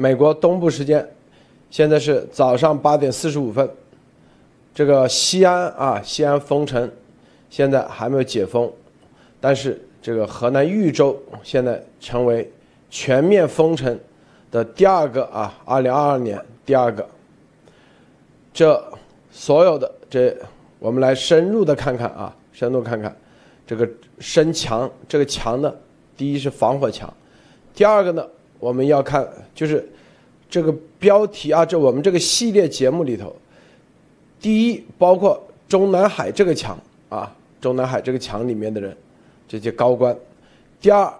[0.00, 1.06] 美国东部时间，
[1.70, 3.68] 现在是早上八点四十五分。
[4.74, 6.90] 这个西安啊，西安封城，
[7.50, 8.72] 现在还没有解封，
[9.42, 12.50] 但是这个河南豫州现在成为
[12.88, 14.00] 全面封城
[14.50, 17.06] 的第二个啊，二零二二年第二个。
[18.54, 18.82] 这
[19.30, 20.34] 所有的这，
[20.78, 23.14] 我们来深入的看看啊，深入看看
[23.66, 23.86] 这个
[24.18, 25.70] 深墙，这个墙呢，
[26.16, 27.12] 第一是防火墙，
[27.74, 28.26] 第二个呢，
[28.60, 29.84] 我们要看就是
[30.48, 33.34] 这个标题啊，这我们这个系列节目里头。
[34.40, 38.96] 第一，包括中南海这个墙啊，中南海这个墙里面的人，
[39.48, 40.14] 这些高官；
[40.80, 41.12] 第二，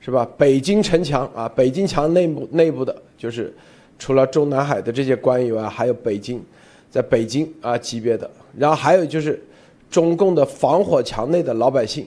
[0.00, 0.28] 是吧？
[0.36, 3.54] 北京城墙啊，北京墙内部内部的，就是
[3.98, 6.42] 除了中南海的这些官以外，还有北京，
[6.90, 8.30] 在北京啊级别的。
[8.58, 9.42] 然后还有就是
[9.90, 12.06] 中共的防火墙内的老百姓，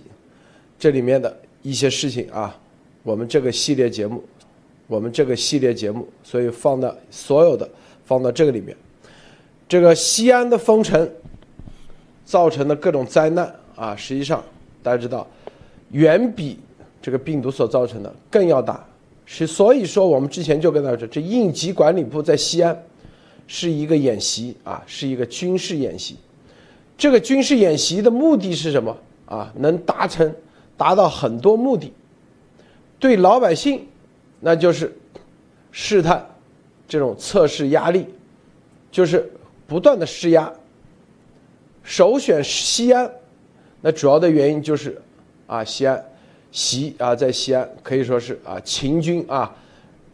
[0.78, 2.56] 这里面的一些事情啊，
[3.02, 4.24] 我们这个系列节目，
[4.88, 7.68] 我们这个系列节目，所以放到所有的
[8.06, 8.76] 放到这个里面。
[9.68, 11.10] 这个西安的封城
[12.24, 14.44] 造成的各种灾难啊，实际上
[14.84, 15.28] 大家知道，
[15.92, 16.60] 远比
[17.02, 18.86] 这个病毒所造成的更要大。
[19.26, 22.80] 是所以说，我们之前就跟大家说，这应急管理部在西安
[23.48, 26.16] 是一个演习啊，是一个军事演习。
[26.96, 28.96] 这个军事演习的目的是什么
[29.26, 29.52] 啊？
[29.58, 30.32] 能达成
[30.78, 31.92] 达到很多目的。
[33.00, 33.86] 对老百姓，
[34.46, 34.96] 那就是
[35.72, 36.24] 试探
[36.88, 38.06] 这种测试压力，
[38.92, 39.28] 就是。
[39.68, 40.54] 不断的施压，
[41.82, 43.12] 首选西安，
[43.82, 45.02] 那主要的原因就是，
[45.48, 46.06] 啊，西安，
[46.52, 49.52] 习啊，在西安可以说是啊，秦军啊，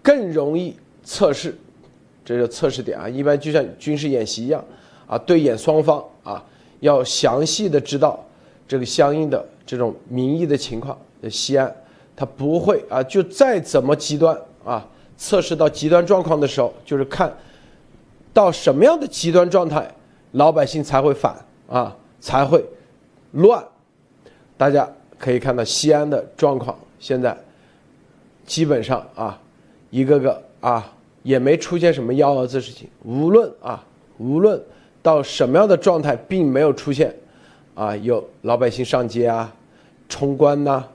[0.02, 1.54] 更容易测试，
[2.24, 4.64] 这是测试点啊，一般就像军事演习一样，
[5.06, 6.42] 啊，对演双方啊，
[6.80, 8.26] 要详细的知道
[8.66, 10.98] 这个相应的这种民意的情况。
[11.22, 11.76] 在西安，
[12.22, 14.86] 他不会啊，就再怎么极端啊，
[15.18, 17.34] 测试到极端状况的时候，就是看。
[18.32, 19.92] 到什么样的极端状态，
[20.34, 21.36] 老百姓才会反
[21.68, 22.64] 啊，才会
[23.32, 23.62] 乱？
[24.56, 24.88] 大家
[25.18, 27.36] 可以看到西安的状况，现在
[28.46, 29.38] 基本上啊，
[29.90, 30.94] 一个个啊，
[31.24, 32.88] 也没出现什么幺蛾子事情。
[33.04, 33.84] 无论啊，
[34.20, 34.62] 无论
[35.02, 37.14] 到什么样的状态，并没有出现
[37.74, 39.54] 啊，有老百姓上街啊、
[40.08, 40.86] 冲关呐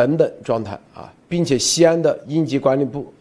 [0.00, 3.12] 等等状态啊，并且西安的应急管理部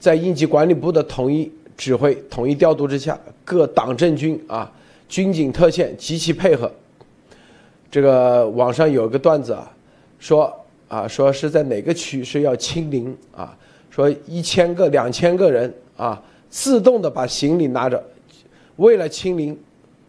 [0.00, 1.52] 在应急管理部的统一。
[1.76, 4.72] 指挥统一调度之下，各党政军啊，
[5.10, 6.72] 军警特线极其配合。
[7.90, 9.70] 这个网上有个段子啊，
[10.18, 10.50] 说
[10.88, 13.54] 啊说是在哪个区是要清零啊，
[13.90, 16.18] 说一千个两千个人啊，
[16.48, 18.02] 自动的把行李拿着，
[18.76, 19.54] 为了清零，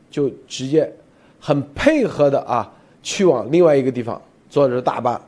[0.09, 0.89] 就直接
[1.37, 2.71] 很配合的啊，
[3.03, 5.21] 去往另外一个地方坐着大巴。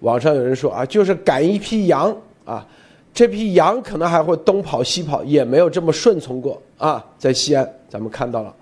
[0.00, 2.66] 网上有人说啊，就是赶一批羊啊。
[3.12, 7.04] 这批羊可能还会东跑西跑，也没有这么顺从过啊！
[7.18, 8.54] 在西安，咱们看到了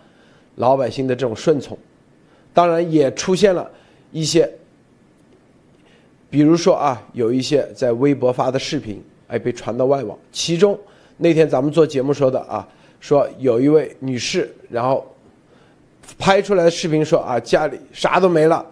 [0.56, 1.76] 老百姓的这种顺从，
[2.54, 3.71] 当然也出现了
[4.10, 4.50] 一些，
[6.31, 10.19] 比如说啊，有一些在微博发的视频，哎，被传到外网。
[10.32, 10.76] 其中
[11.19, 12.66] 那天咱们做节目说的啊，
[13.00, 15.06] 说有一位女士，然后
[16.19, 18.65] 拍出来的视频说啊，家里啥都没了，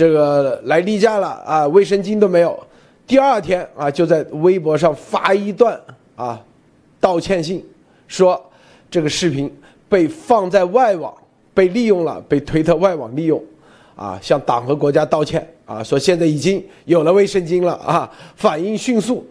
[0.00, 2.58] 这个来例假了啊，卫生巾都没有。
[3.06, 5.78] 第二天啊，就在微博上发一段
[6.16, 6.42] 啊
[6.98, 7.62] 道歉信，
[8.08, 8.42] 说
[8.90, 9.54] 这个视频
[9.90, 11.14] 被放在外网，
[11.52, 13.44] 被利用了，被推特外网利用，
[13.94, 19.22] 啊，向党和国家道歉啊，说现在已经有了卫生巾了啊，反应迅速。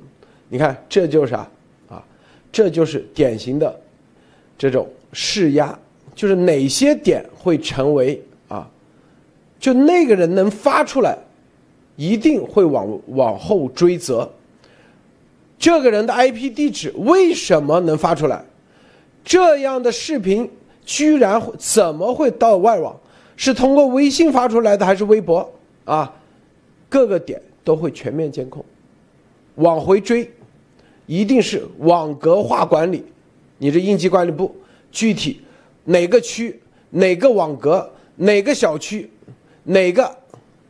[0.50, 1.40] 你看，这就是啥
[1.88, 2.00] 啊？
[2.52, 3.76] 这就是典型的
[4.56, 5.76] 这种施压，
[6.14, 8.24] 就是哪些点会成为？
[9.60, 11.18] 就那个人能发出来。
[11.96, 14.32] 一定会往往后追责。
[15.58, 18.42] 这个人的 IP 地址为什么能发出来？
[19.26, 20.50] 这样的视频
[20.86, 22.98] 居然怎么会到外网？
[23.36, 25.46] 是通过微信发出来的还是微博？
[25.84, 26.10] 啊，
[26.88, 28.64] 各个点都会全面监控，
[29.56, 30.32] 往回追，
[31.06, 33.04] 一定是网格化管理。
[33.58, 34.56] 你这应急管理部
[34.90, 35.42] 具体
[35.84, 36.58] 哪个区、
[36.92, 39.10] 哪个网格、哪个小区、
[39.70, 40.18] 哪个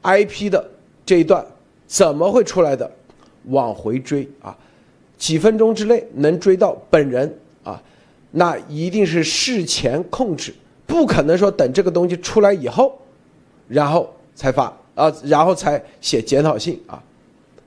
[0.04, 0.70] IP 的？
[1.06, 1.46] 这一段
[1.88, 2.90] 怎么会出来的？
[3.46, 4.56] 往回追啊，
[5.18, 7.82] 几分钟之内能追到本人啊，
[8.32, 10.54] 那一定是事前控制，
[10.86, 13.00] 不可能说等这个东西出来以后，
[13.68, 17.02] 然后才发啊，然后才写检讨信啊，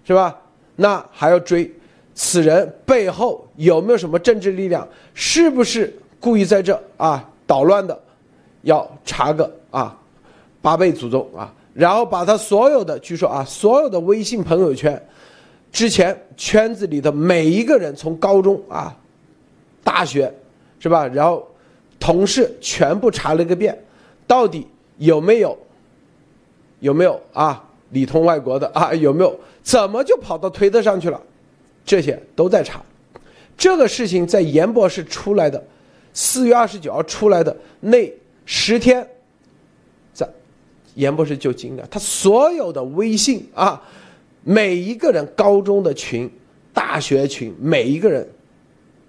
[0.05, 0.39] 是吧？
[0.77, 1.69] 那还要追
[2.15, 7.99] 此人背后有没有什么政治力量，是不是故意在这啊捣乱的？
[8.63, 9.99] 要查个啊
[10.63, 11.53] 八辈祖宗啊！
[11.75, 15.01] 然后把他所有的，据说啊，所有的微信朋友圈，
[15.73, 18.97] 之前圈子里的每一个人，从高中啊、
[19.83, 20.33] 大学，
[20.79, 21.07] 是吧？
[21.09, 21.47] 然后
[21.99, 23.77] 同事全部查了个遍，
[24.27, 24.67] 到底
[24.99, 25.59] 有没有
[26.81, 27.63] 有没有啊？
[27.91, 28.95] 里通外国的啊？
[28.95, 29.39] 有没有？
[29.63, 31.21] 怎么就跑到推特上去了？
[31.85, 32.81] 这些都在查。
[33.57, 35.63] 这个事情在严博士出来的
[36.13, 38.13] 四月二十九号出来的那
[38.45, 39.07] 十天，
[40.95, 43.83] 严博士就惊了，他所有的微信啊，
[44.43, 46.31] 每一个人高中的群、
[46.73, 48.29] 大学群，每一个人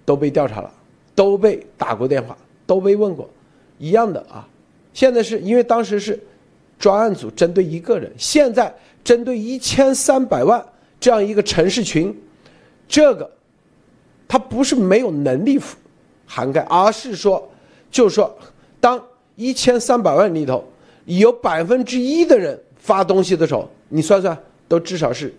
[0.04, 0.70] 都被调查了，
[1.14, 2.36] 都被打过电话，
[2.66, 3.28] 都被问过，
[3.78, 4.48] 一样的啊。
[4.92, 6.18] 现在是因为当时是
[6.78, 10.64] 专案组针对一个人，现在针对一千三百万
[10.98, 12.14] 这样一个城市群，
[12.88, 13.30] 这个。
[14.26, 15.60] 他不是没有能力
[16.26, 17.48] 涵盖，而是说，
[17.90, 18.36] 就是说，
[18.80, 19.00] 当
[19.36, 20.64] 一千三百万里头
[21.04, 24.36] 有百分之一的人发东西的时候，你算算，
[24.68, 25.34] 都至少是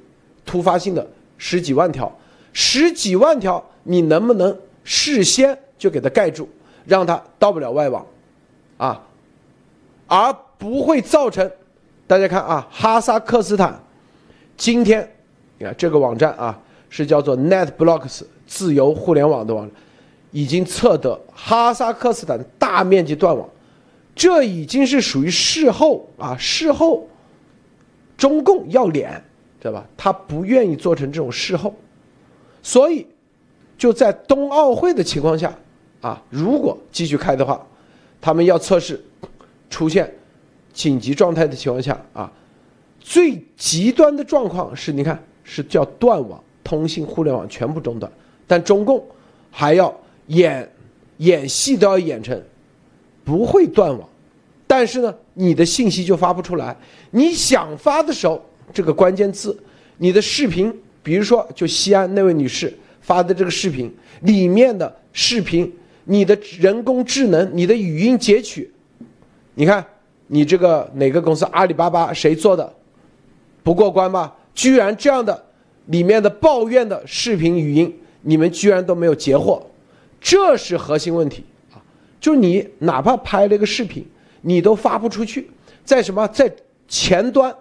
[0.45, 1.05] 突发性的
[1.37, 2.11] 十几万条，
[2.53, 6.47] 十几万条，你能不能事先就给它盖住，
[6.85, 8.05] 让它到不了外网，
[8.77, 9.01] 啊，
[10.07, 11.49] 而不会造成，
[12.07, 13.81] 大家看啊，哈萨克斯坦
[14.55, 15.09] 今天，
[15.57, 16.59] 你看这个网站啊，
[16.89, 18.23] 是叫做 NetBlocks。
[18.47, 19.67] 自由互联网的网
[20.29, 23.49] 已经测得哈萨克斯坦大面积断网，
[24.15, 27.07] 这已经是属于事后啊，事后
[28.15, 29.21] 中共要脸，
[29.59, 29.85] 知道吧？
[29.97, 31.75] 他不愿意做成这种事后，
[32.63, 33.05] 所以
[33.77, 35.53] 就在冬奥会的情况下
[35.99, 37.67] 啊，如果继续开的话，
[38.21, 39.03] 他们要测试
[39.69, 40.09] 出现
[40.71, 42.31] 紧急状态的情况下啊，
[43.01, 48.09] 最极端的状况是你看是叫断网，通信互联网全部中断。
[48.47, 49.03] 但中共
[49.51, 49.93] 还要
[50.27, 50.71] 演
[51.17, 52.41] 演戏都要演成
[53.25, 54.07] 不会断网，
[54.65, 56.73] 但是呢，你的信息就发不出来。
[57.11, 58.41] 你想发的时候，
[58.71, 59.57] 这个关键字，
[59.97, 60.73] 你的视频，
[61.03, 65.69] 比如说就西安那位女士发的这个视频里面的视频，
[66.05, 68.71] 你的人工智能，你的语音截取，
[69.55, 69.83] 你看
[70.27, 72.71] 你这个哪个公司阿里巴巴谁做的
[73.63, 74.33] 不过关吧？
[74.53, 75.43] 居然这样的
[75.87, 77.93] 里面的抱怨的视频语音。
[78.27, 79.63] 你们居然都没有截获，
[80.19, 81.43] 这是核心问题
[82.25, 84.03] 就你哪怕拍了一个视频，
[84.41, 85.47] 你都发不出去，
[85.83, 86.27] 在什么？
[86.29, 86.51] 在
[86.87, 87.55] 前端，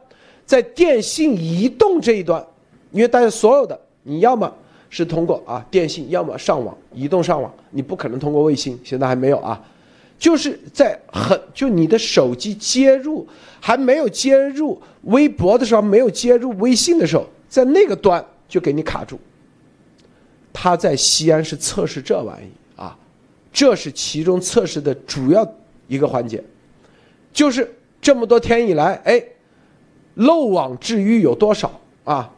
[0.47, 2.43] 在电信、移动这一端，
[2.91, 4.51] 因为大家所有的你要么
[4.89, 9.63] 是通过啊电信，要么上网，移动上网，你不可能通过卫星，现在还没有啊，
[10.19, 13.29] 就是在很就你的手机接入
[13.61, 19.21] 还没有接入微博的时候，没有接入微信的时候，在那个端就给你卡住。
[20.55, 22.47] 他在西安是测试这玩意，
[23.55, 25.49] 这是其中测试的主要
[25.87, 26.43] 一个环节，
[27.33, 27.73] 就是
[28.03, 29.23] 这么多天以来，哎，
[30.15, 31.71] 漏网之鱼有多少
[32.03, 32.31] 啊？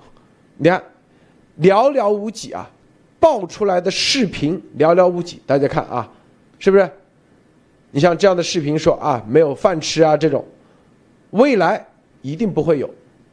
[0.58, 0.80] 你看，
[1.58, 2.70] 寥寥无几啊，
[3.18, 6.06] 爆出来的视频寥寥无几，大家看啊，
[6.58, 6.88] 是不是？
[7.90, 10.44] 你像这样的视频说啊，没有饭吃啊，这种，
[11.30, 11.82] 未来
[12.20, 12.90] 一定不会有，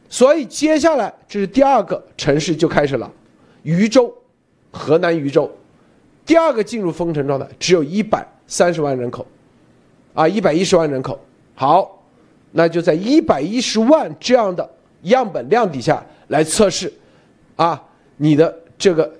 [0.08, 3.12] 所以接下来这是第二个城市就开始了，
[3.62, 4.12] 渝州。
[4.76, 5.48] 河南禹州，
[6.26, 9.26] 第二个进入封城状态，只有一百三十万人口，
[10.14, 11.20] 啊，一百一十万人口。
[11.54, 12.02] 好，
[12.52, 14.68] 那就在一百一十万这样的
[15.02, 16.92] 样本量底下来测试，
[17.56, 17.82] 啊，
[18.16, 19.12] 你的这个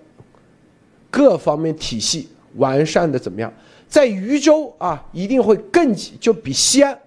[1.11, 3.53] 各方面体系完善的怎么样？
[3.87, 6.99] 在禹州啊，一定会更就比西安，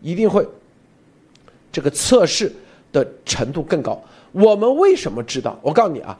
[0.00, 0.46] 一定会
[1.70, 2.50] 这个测试
[2.90, 4.02] 的程度更高。
[4.32, 5.58] 我们为什么知道？
[5.60, 6.18] 我告诉你啊。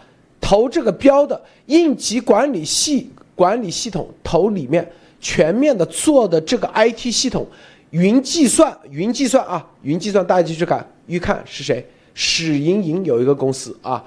[0.52, 4.86] 投这个标的应急管理系管理系统，投里面
[5.18, 7.46] 全面的做的这个 IT 系统，
[7.88, 11.82] 云计算，云计算啊，云计算，大家去看，一看是谁？
[12.12, 14.04] 史莹莹有一个公司啊，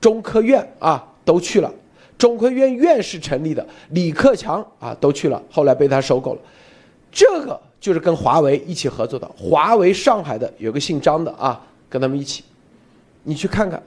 [0.00, 1.72] 中科院啊都去了，
[2.18, 6.40] 中科院院士成立的李克强啊都去了，后来被他收购了，
[7.12, 12.42] 这个就是跟华为一起合作的，华为上海的有个姓张的啊，跟他们一起，
[13.22, 13.80] 你去看看。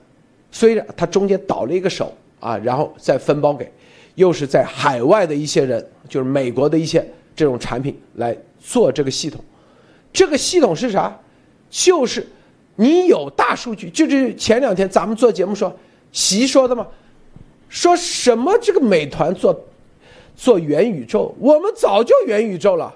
[0.50, 3.70] 虽然他中间倒了一个手啊，然后再分包给，
[4.14, 9.44] 又是在海外的一些人，就是美国的一些这种产品来做这个系统。
[10.12, 11.16] 这个系统是啥？
[11.68, 12.26] 就是
[12.76, 15.70] 你有大数据，就是前两天咱们做节目说，
[16.12, 16.86] 习说的嘛，
[17.68, 19.66] 说什么这个美团做
[20.34, 22.94] 做元宇宙，我们早就元宇宙了，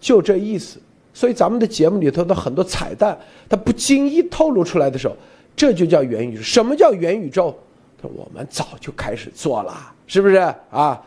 [0.00, 0.80] 就这意思。
[1.12, 3.16] 所以咱们的节目里头的很多彩蛋，
[3.48, 5.14] 它不经意透露出来的时候。
[5.56, 6.42] 这就叫元宇宙。
[6.42, 7.54] 什么叫元宇宙？
[8.02, 10.34] 我们早就开始做了，是不是
[10.70, 11.02] 啊？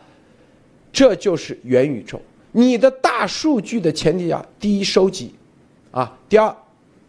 [0.92, 2.20] 这就是元宇宙。
[2.50, 5.32] 你的大数据的前提下，第一收集，
[5.92, 6.52] 啊，第二，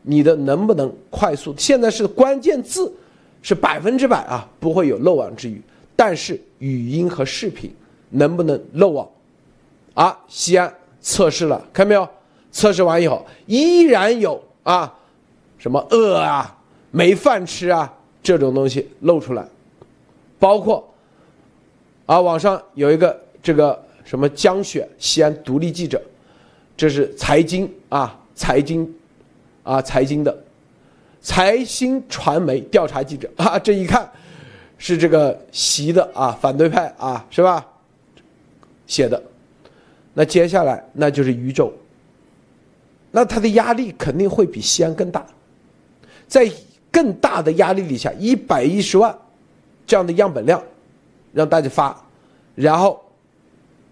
[0.03, 1.55] 你的能不能快速？
[1.57, 2.93] 现在是关键字，
[3.41, 5.59] 是百分之百啊不会有漏网之鱼，
[5.95, 7.73] 但是语音和视频
[8.09, 9.09] 能不能漏网？
[9.95, 12.07] 啊，西安测试了，看到没有？
[12.51, 14.93] 测试完以后依然有啊，
[15.57, 16.55] 什么饿啊、
[16.91, 19.45] 没饭吃啊这种东西露出来，
[20.39, 20.87] 包括
[22.05, 26.01] 啊，网上有一个这个什么江雪，西安独立记者，
[26.75, 28.93] 这是财经啊，财经
[29.63, 30.43] 啊，财经的。
[31.21, 34.09] 财新传媒调查记者啊，这一看
[34.77, 37.65] 是这个习的啊，反对派啊，是吧？
[38.87, 39.21] 写的，
[40.13, 41.73] 那接下来那就是宇宙，
[43.11, 45.25] 那他的压力肯定会比西安更大，
[46.25, 46.49] 在
[46.91, 49.15] 更大的压力底下，一百一十万
[49.85, 50.61] 这样的样本量
[51.33, 51.95] 让大家发，
[52.55, 53.01] 然后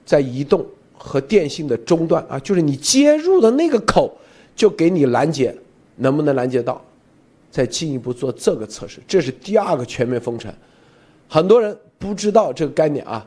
[0.06, 0.66] 在移动
[0.98, 4.16] 和电信的终端啊，就是你接入的那个口
[4.56, 5.56] 就给你拦截，
[5.98, 6.82] 能不能拦截到？
[7.50, 10.54] 再进一步做这个测试，这是第二个全面封城。
[11.30, 13.25] 很多人不知道这个概念啊，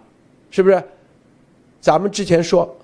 [0.51, 0.83] 是不是？
[1.81, 2.77] 咱们之前说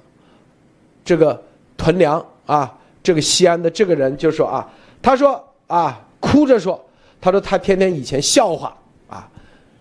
[1.04, 1.40] 这个
[1.76, 6.05] 屯粮啊，这个西安的这个人就说啊，他说啊，
[6.36, 6.78] 哭着说，
[7.18, 8.76] 他说他天天以前笑话
[9.08, 9.26] 啊，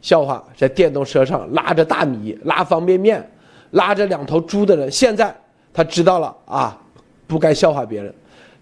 [0.02, 3.30] 笑话在电动车上拉着大米、拉方便面、
[3.72, 5.36] 拉着两头猪的人，现在
[5.74, 6.82] 他知道了啊，
[7.28, 8.14] 不该笑话别人。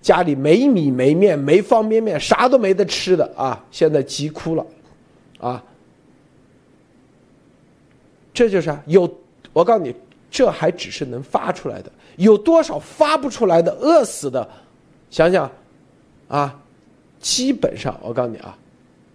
[0.01, 3.63] 家里没米没面没方便面，啥都没得吃的啊！
[3.69, 4.65] 现在急哭了，
[5.39, 5.63] 啊！
[8.33, 9.07] 这就是啊有，
[9.53, 9.95] 我告诉你，
[10.31, 14.49] 这还只是能发出来的，有多少发不出来的饿死的？
[15.11, 15.49] 想想，
[16.27, 16.59] 啊，
[17.23, 18.55] 基本上我告诉你啊，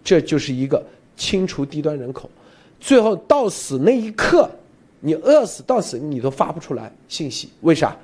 [0.03, 0.83] 这就是一个
[1.15, 2.29] 清除低端人口，
[2.79, 4.49] 最后到死那一刻，
[4.99, 7.95] 你饿死到死你都发不出来信息，为啥？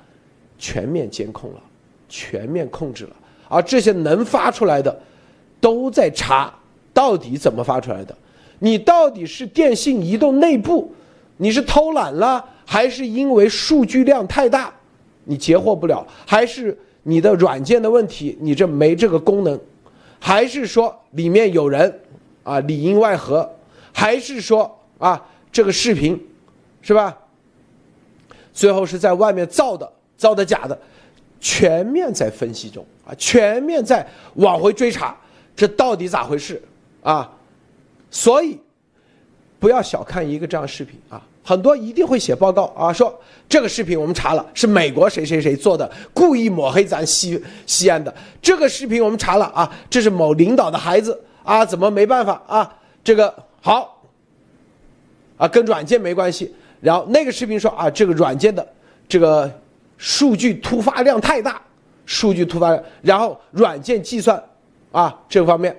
[0.57, 1.59] 全面监控了。
[2.07, 3.15] 全面控制了，
[3.49, 4.95] 而这些能发出来的，
[5.59, 6.53] 都在查
[6.93, 8.15] 到底怎么发出来的。
[8.59, 10.93] 你到底是电信、移动内部，
[11.37, 14.71] 你是偷懒了，还是因为数据量太大，
[15.23, 16.05] 你截获不了？
[16.27, 19.59] 还是你的软件的问题，你这没这个功能？
[20.19, 22.01] 还是说里面有人
[22.43, 23.49] 啊里应外合？
[23.93, 26.19] 还是说啊这个视频
[26.81, 27.17] 是吧？
[28.53, 30.79] 最后是在外面造的，造的假的？
[31.39, 34.05] 全面在分析中啊，全面在
[34.35, 35.15] 往回追查，
[35.55, 36.61] 这到底咋回事
[37.03, 37.31] 啊？
[38.09, 38.59] 所以
[39.59, 48.13] 不要小看一个这样视频啊，很多一定会写报告啊，说这个视频我们查了，是美国谁谁谁做的，故意抹黑咱西西安的。
[48.41, 52.77] 这个视频我们查了啊，这是某领导的孩子啊，怎么没办法啊？
[53.03, 54.03] 这个好
[55.37, 56.53] 啊，跟软件没关系。
[56.81, 58.67] 然后那个视频说啊，这个软件的
[59.07, 59.49] 这个。
[59.97, 61.61] 数据突发量太大，
[62.05, 64.43] 数据突发量，然后软件计算，
[64.91, 65.73] 啊，这方面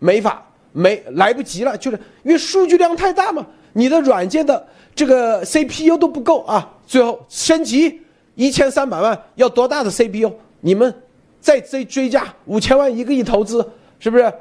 [0.00, 8.00] 没法没来不及了，就是因为数据量太大嘛，你的软件的这个 CPU 都不够啊，最后升级
[8.34, 10.32] 一千三百万要多大的 CPU？
[10.60, 10.94] 你们
[11.40, 13.66] 再追追加五千万一个亿投资，
[13.98, 14.32] 是不是？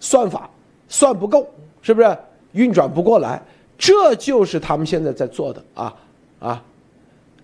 [0.00, 0.50] 算法
[0.88, 1.46] 算不够，
[1.80, 2.18] 是不是
[2.52, 3.40] 运转不过来？
[3.78, 5.94] 这就是他们现在在做的啊
[6.40, 6.62] 啊！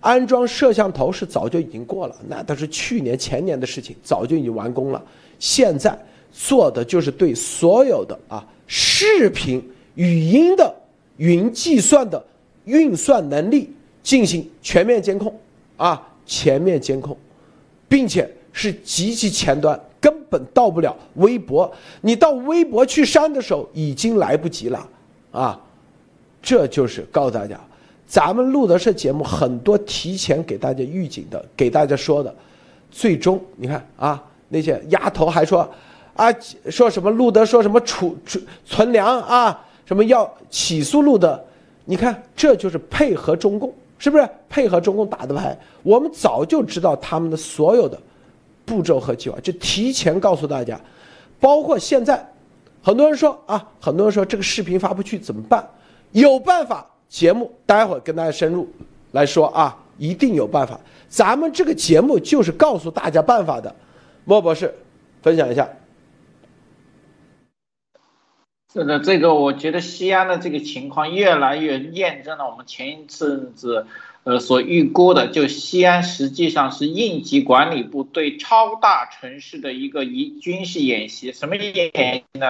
[0.01, 5.01] 安装摄像头是早就已经过了，那都是去年前年的事情，早就已经完工了。
[5.37, 5.97] 现在
[6.31, 9.61] 做的就是对所有的啊视频、
[9.95, 10.73] 语音的
[11.17, 12.23] 云计算的
[12.65, 15.33] 运算能力进行全面监控，
[15.77, 17.17] 啊，全面监控，
[17.87, 21.71] 并且是极其前端，根本到不了微博。
[22.01, 24.87] 你到微博去删的时候已经来不及了，
[25.31, 25.59] 啊，
[26.41, 27.59] 这就是告诉大家。
[28.07, 32.33] 咱们录的是节目，很多提前给大家预警的，给大家说的，
[32.89, 35.69] 最终你看啊，那些丫头还说，
[36.15, 36.33] 啊，
[36.71, 41.43] 说什么路德说什么储储存粮啊，什么要起诉路的，
[41.83, 45.57] 你看这就是配合中共，是不是配合中共打的牌？
[45.81, 47.99] 我们早就知道他们的所有的
[48.65, 50.79] 步骤和计划，就提前告诉大家，
[51.39, 52.23] 包括现在，
[52.83, 55.67] 很多人说啊，很多人说这个视频发不去怎么办？
[56.11, 56.85] 有办法。
[57.09, 58.69] 节目待会儿跟大家深入
[59.13, 60.79] 来说啊，一定有办法。
[61.07, 63.75] 咱们这个节目就是告诉大家办法的。
[64.25, 64.71] 莫博士，
[65.23, 65.67] 分享一下。
[68.71, 73.87] 是的，这个我觉得西安的这个情况越来越验证了我们前一阵子
[74.23, 81.31] 呃所预估的，就西安实际上是应急管理部对超大城市的一个一军事演习。
[81.31, 82.45] 什么演习呢？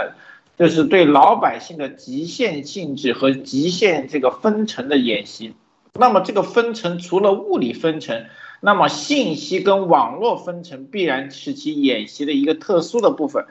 [0.57, 5.53] 就是对老百姓的极限性质和极限这个分层的演习，
[5.93, 8.25] 那么这个分层除了物理分层，
[8.59, 13.45] 那么信息跟网络分层必然是其演习的一个特殊的部分。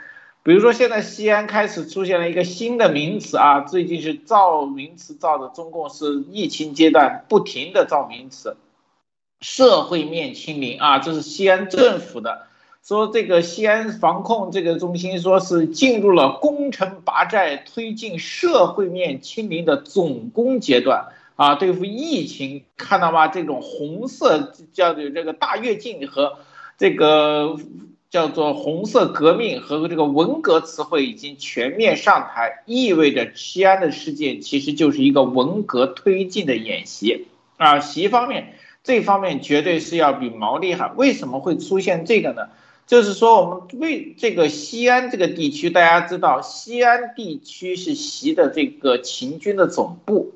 [0.49, 8.57] 比如说现在西安开始出现了一个新的名词啊，最近是造名词造的，中共是疫情阶段不停的造名词，
[9.43, 12.47] 社会面清零啊，这是西安政府的。
[12.83, 23.28] 说这个西安防控这个中心说是进入了攻城拔寨、推进社会面清零的总攻阶段啊，对付疫情，看到吗？
[23.28, 26.38] 这种红色叫做这个大跃进和
[26.78, 27.59] 这个
[28.11, 37.81] 叫做红色革命和这个文革词汇已经全面上台，意味着西安的事件其实就是一个文革推进的演习啊。
[37.81, 42.49] 习方面这方面绝对是要比毛厉害，为什么会出现这个呢？
[42.87, 50.33] 就是说，我们为这个西安这个地区，大家知道，西安地区是习的这个秦军的总部。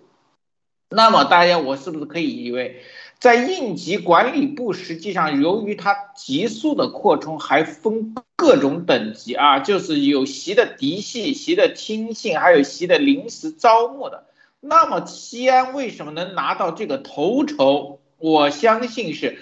[0.91, 2.83] 那么，大家我是不是可以以为，
[3.23, 14.25] 在应急管理部，实际上由于它急速的扩充，还分各种等级啊，就是有习的嫡系、习的亲信，还有习的临时招募的。
[14.59, 18.01] 那么，西安为什么能拿到这个头筹？
[18.19, 19.39] 我相信是。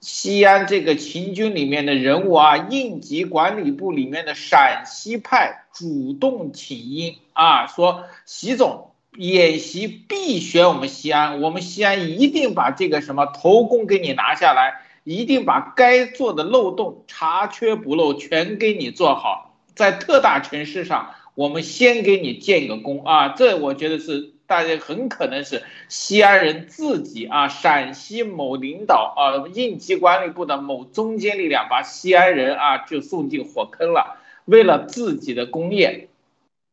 [0.00, 24.32] 西安这个秦军里面的人物啊，应急管理部里面的陕西派主动请缨啊，说习总演习必选我们西安，我们西安一定把这个什么头功给你拿下来，一定把该做的漏洞查缺补漏全给你做好，在特大城市上，我们先给你建个功啊，这我觉得是。
[24.46, 36.08] 大家很可能是西安人自己啊，陕西某领导啊，应急管理部的某中坚力量把西安人啊就送进火坑了，为了自己的工业。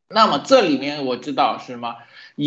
[0.09, 1.95] 那么这里面我知道是什么？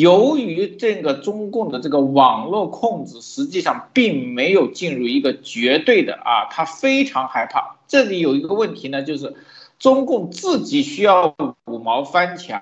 [0.00, 7.76] 由于这个中共的这个网络控制实际上并没有进入一个绝对的啊，他非常害怕。
[7.86, 9.36] 这里有一个问题呢，就是
[9.78, 11.36] 中共自己需要
[11.66, 12.60] 五毛翻墙。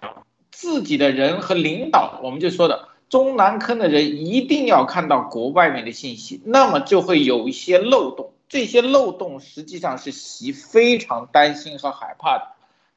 [0.50, 8.32] 自己的人和领导，我们就说的中南坑的人一定要看到国外面的信息，那么就会有一些漏洞。
[8.50, 12.48] 这些漏洞实际上是习非常担心和害怕的，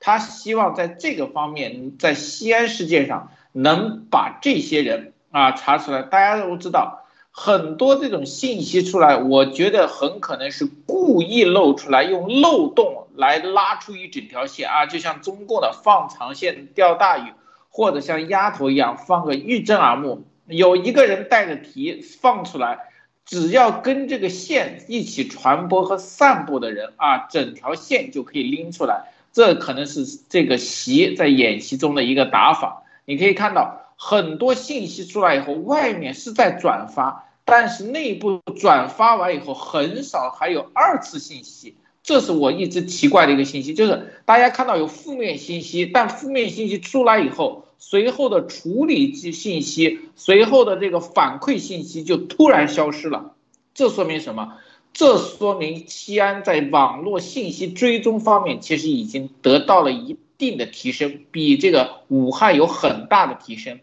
[0.02, 6.04] 他希望在这个方面，在西安事件上能把这些人啊查出来。
[6.04, 7.02] 大家都知道。
[7.38, 17.34] 很多这种信息出来，我觉得很可能是故意露出来，用漏洞来拉出一整条线啊，就像中共的放长线钓大鱼，
[17.70, 20.24] 或者像鸭头一样放个欲珍而目。
[20.48, 22.80] 有一个人带着题放出来，
[23.26, 29.12] 只要跟这个线一起传播和散布的人啊，整条线就可以拎出来。
[29.34, 32.84] 这可能是这个习在演习中的一个打法。
[33.06, 33.82] 你可以看到。
[33.98, 41.76] 很多信息出来以后，外面是在转发，但是内部转发完以后，很少还有二次信息。
[42.04, 53.32] 这是我一直奇怪的一个信息，就是大家看到有负面信息，但负面信息出来以后，随后的处理及信息，随后的这个反馈信息就突然消失了。
[53.74, 54.58] 这说明什么？
[54.92, 63.80] 这说明西安在网络信息追踪方面其实已经得到了一定的提升，比这个武汉有很大的提升。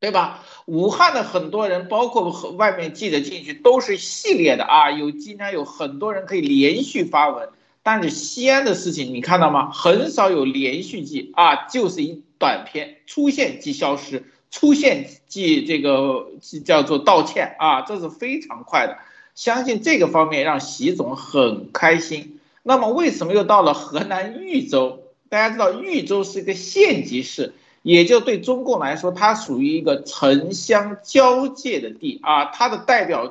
[0.00, 0.44] 对吧？
[0.66, 7.48] 武汉的很多人，包括和外面记者进去，都是系列的啊，有经常有很多人可以连续发文。
[7.82, 9.70] 但是西安的事情，你看到吗？
[9.72, 16.32] 很少有连续记啊，就是一短片出现即消失，出现即这个
[16.66, 18.98] 叫做道歉啊，这是非常快的。
[19.34, 22.40] 相信这个方面让习总很开心。
[22.62, 25.03] 那么为什么又到了河南豫州？
[25.28, 27.52] 大家知道豫州是一个县级市。
[27.82, 33.30] 也就对中共来说，它属于一个城乡交界的地啊，它的代表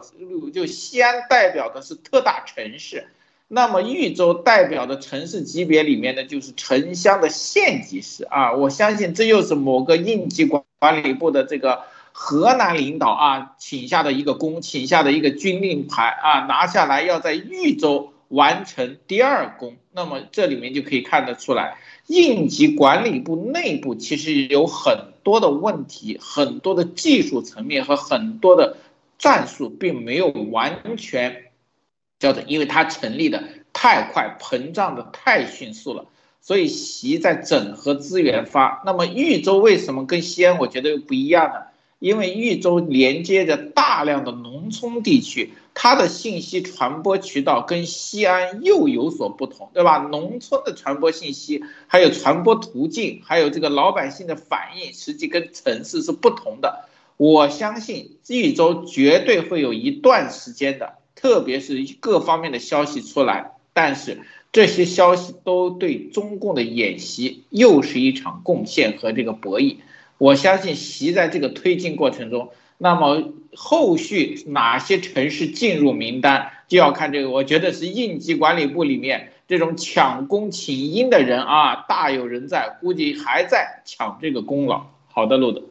[0.54, 3.08] 就西安代表的是特大城市，
[3.48, 8.54] 那么豫州代表的城市级别里面呢，就是城乡的县级市啊。
[8.54, 19.78] 我相信这又是某个应急管管理部的这个河南领导啊请下的一个功，请下的一个军令牌啊，拿下来要在豫州完成第二功。
[19.92, 21.78] 那么这里面就可以看得出来。
[22.08, 28.78] 应急管理部内部其实有很多的问题，很多的技术层面和很多的
[29.18, 31.52] 战术并没有完全
[32.20, 36.06] 叫做，因为它成立的太快，膨胀的太迅速了，
[36.42, 38.82] 所以习在整合资源发。
[38.86, 41.62] 那么豫州为什么跟西安我觉得又不一样呢？
[42.00, 45.54] 因为豫州连接着大量的农村地区。
[45.76, 50.08] 它的信息传播渠道跟西安又有所不同，对吧？
[50.12, 56.86] 农村的传播信息，还有传播途径，还有这个老百姓的反应，实际跟城市是不同的。
[57.18, 69.78] 我相信豫州绝对会有一段时间的，特别是各方面的消息出来，但是这些消息都对中共的演习又是一场贡献和这个博弈。
[70.20, 77.30] 我相信习在这个推进过程中，那么后续哪些城市进入名单，就要看这个。
[77.30, 84.88] 我觉得是应急管理部里面这种抢功请缨的人啊，大有人在，估计还在抢这个功劳。
[85.08, 85.62] 好的，路德。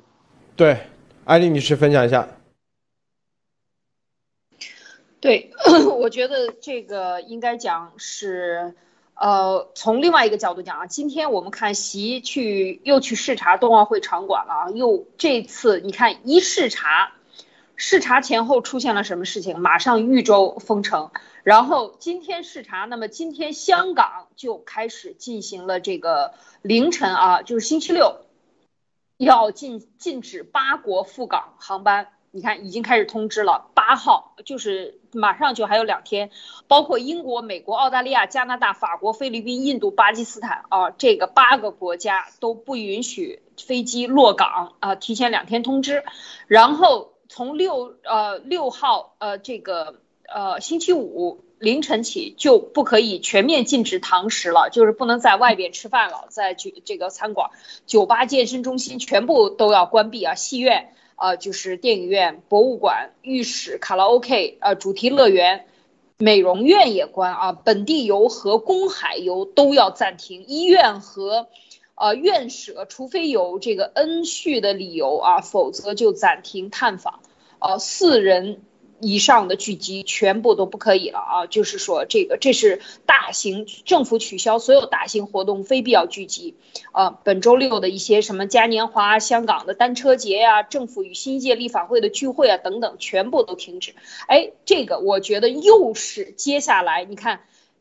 [0.55, 0.79] 对，
[1.25, 2.29] 艾丽女士分享一下。
[5.21, 5.51] 对，
[6.01, 8.75] 我觉得这个应该讲是，
[9.23, 17.13] 呃，从另外一个角度讲啊，今天我们看习去又去视察冬奥会场馆了啊，又这次你看一视察，
[17.77, 19.61] 视察前后出现了什么事情？
[19.61, 21.13] 马上豫州封城，
[21.45, 28.23] 然后今天视察，那么今天香港就开始进行了这个凌晨啊，就是星期六，
[29.19, 32.09] 要禁禁止八国赴港航班。
[32.33, 36.31] 你看，已经开始通知了，八号就是马上就还有两天，
[36.69, 46.03] 包括英国、美国、澳大利亚、加拿大、法国、菲律宾、印度、巴基斯坦啊，这个八个国家都不允许飞机落港啊，提前两天通知。
[46.47, 57.51] 然后从六呃六号呃这个呃星期五凌晨起就不可以全面禁止堂食了，就是不能在外边吃饭了，在这这个餐馆、
[57.87, 60.95] 酒吧、健身中心全部都要关闭啊，戏院。
[61.23, 65.67] 呃，就是电影院、博物馆、浴室、卡拉 OK，呃，主题乐园、
[66.19, 67.53] 美容院也关啊。
[67.53, 70.45] 本地游和公海游都要暂停。
[70.49, 71.47] 医院和，
[71.95, 77.21] 呃，院舍，除非有这个恩恤的理由啊，否则就暂停探访。
[77.61, 78.61] 呃，四人。
[79.03, 81.47] 以上的聚集全部都不可以了啊！
[81.47, 86.55] 就是说，这个这是大型政府取消所有大型活动，非必要聚集。
[86.93, 93.97] 啊，本周六的一些什么嘉年华、香港的单车节呀，政府与新界立法会的聚会啊等等，全部都停止。
[94.29, 97.41] 哎，这个我觉得又是接下来你看，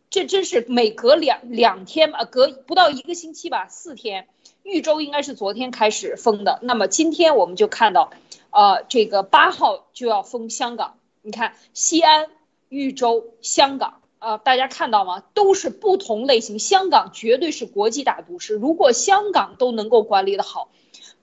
[0.09, 4.27] 这真是每隔两两天吧，隔不到一个星期吧，四天。
[4.63, 8.09] 豫州应该是昨天开始封的，那么今天我们就看到，
[8.49, 10.95] 呃，这个八号就要封香港。
[11.23, 12.27] 你看，西安、
[12.69, 15.23] 豫州、香港啊，大家看到吗？
[15.33, 16.57] 都是不同类型。
[16.57, 20.71] 香港绝对是国际大都市，如果香港都能够管理的好，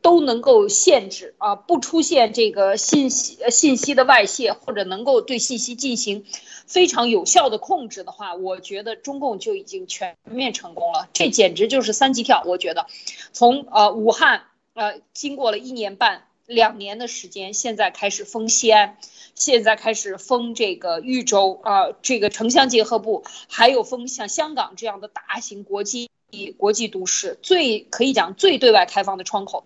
[0.01, 6.25] 都能够限制啊，不出现这个信息信息的外泄，或者能够对信息进行
[6.67, 11.09] 非常有效的控制的话，我觉得中共就已经全面成功了。
[11.13, 12.45] 这简直就是三级跳。
[12.47, 12.87] 我觉得，
[13.33, 18.97] 从呃武汉呃经过了一年半两年的时间，现在开始封西安。
[19.35, 26.11] 现在开始封这个豫州啊，这个城乡结合部，还有封像香港这样的大型国际
[26.57, 29.65] 国际都市，最可以讲最对外开放的窗口。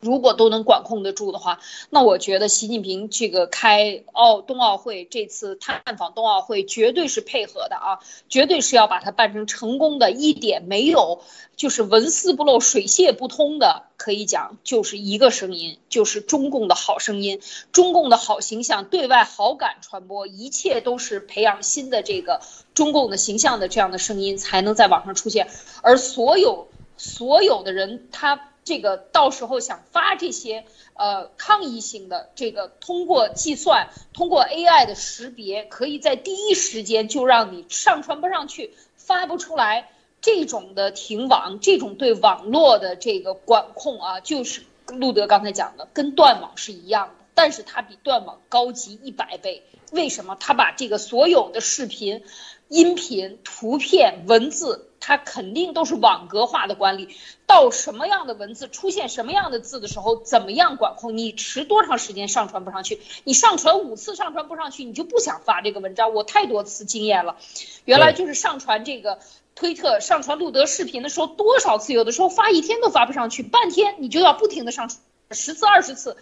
[0.00, 1.58] 如果都能管控得住的话，
[1.90, 11.22] 那我觉得习近平这个开奥冬奥会这次探访冬奥会绝对是配合的啊，绝对是要把它办成成功的，一点没有
[11.56, 13.84] 就是纹丝不漏、水泄不通的。
[13.96, 17.40] 可以讲就是一个声音，就是中共的好声音，
[17.72, 22.42] 中共的好形象，对外好感传播，一切都是培养新的这个
[22.74, 25.48] 中共的形象的这样的声音才能在网上出现，
[25.82, 28.50] 而所有所有的人他。
[28.66, 39.88] 这个到时候想发这些呃抗议性的这个，通过计算，通过 AI 的识别，可以在第一时间就让你上传不上去，发不出来。
[40.20, 49.62] 这种的停网，这种对网络的这个管控啊，就是路德刚才讲的，跟断网是一样的，但是它比断网高级一百倍。
[49.92, 50.36] 为什么？
[50.40, 52.24] 他把这个所有的视频。
[52.68, 57.16] 音频、图片、文字，它肯定都是网格化的管理。
[57.46, 61.16] 到什么样的文字出现什么样的字的时候，怎么样管控？
[61.16, 63.00] 你迟多长时间上传不上去？
[63.22, 66.12] 你上传五次上传不上去，你就不想发这个文章。
[66.12, 67.36] 我太多次经验了，
[67.84, 69.20] 原来就是上传这个
[69.54, 71.92] 推特、上传录德视频的时候，多少次？
[71.92, 76.16] 有的时候发一天都发不上去，半天你就要不停的上传十次、二十次。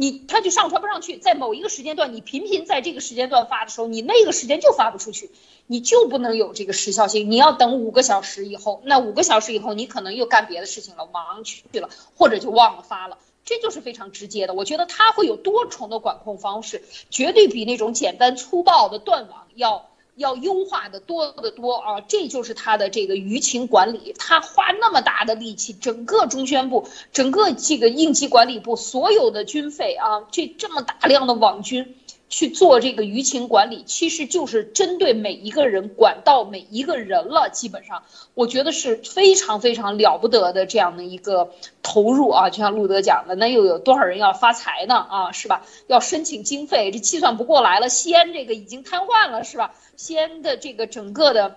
[0.00, 5.30] 你他就上传不上去，在某一个时间段，你频频在这个时间段发的时候，你那个时间就发不出去，
[5.66, 7.30] 你就不能有这个时效性。
[7.30, 14.54] 你要等五个小时以后，那五个小时以后，你可能又干别的事情了，忙去了，或者就忘了发了，这就是非常直接的。
[14.54, 19.89] 我觉得它会有多重的管控方式，绝对比那种简单粗暴的断网要。
[20.16, 22.00] 要优化的多得多啊！
[22.00, 31.94] 这就是他的这个舆情管理，他花那么大的力气，整个中宣部、整个这个应急管理部所有的军费啊，这这么大量的网军。
[32.30, 37.50] 去做这个舆情管理，其实就是针对每一个人，管到每一个人了。
[37.52, 41.50] 基本上，我觉得是非常非常了不得的这样的一个
[41.82, 42.48] 投入啊！
[42.48, 44.94] 就像路德讲的，那又有多少人要发财呢？
[44.94, 45.66] 啊，是吧？
[45.88, 47.88] 要申请经费，这计算不过来了。
[47.88, 49.74] 西安这个已经瘫痪了，是吧？
[49.96, 51.56] 西安的这个整个的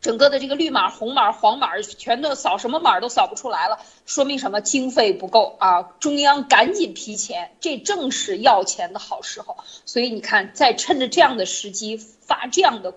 [0.00, 4.60] 整个的这个绿码、红码、黄码全都扫，什么码都扫不出来了，说明什么？
[4.60, 5.82] 经费不够啊！
[5.98, 9.56] 中央赶紧批钱，这正是要钱的好时候。
[9.84, 12.94] 所以你看，在趁着这样的时机发这样的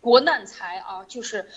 [0.00, 1.48] 国难财啊，就是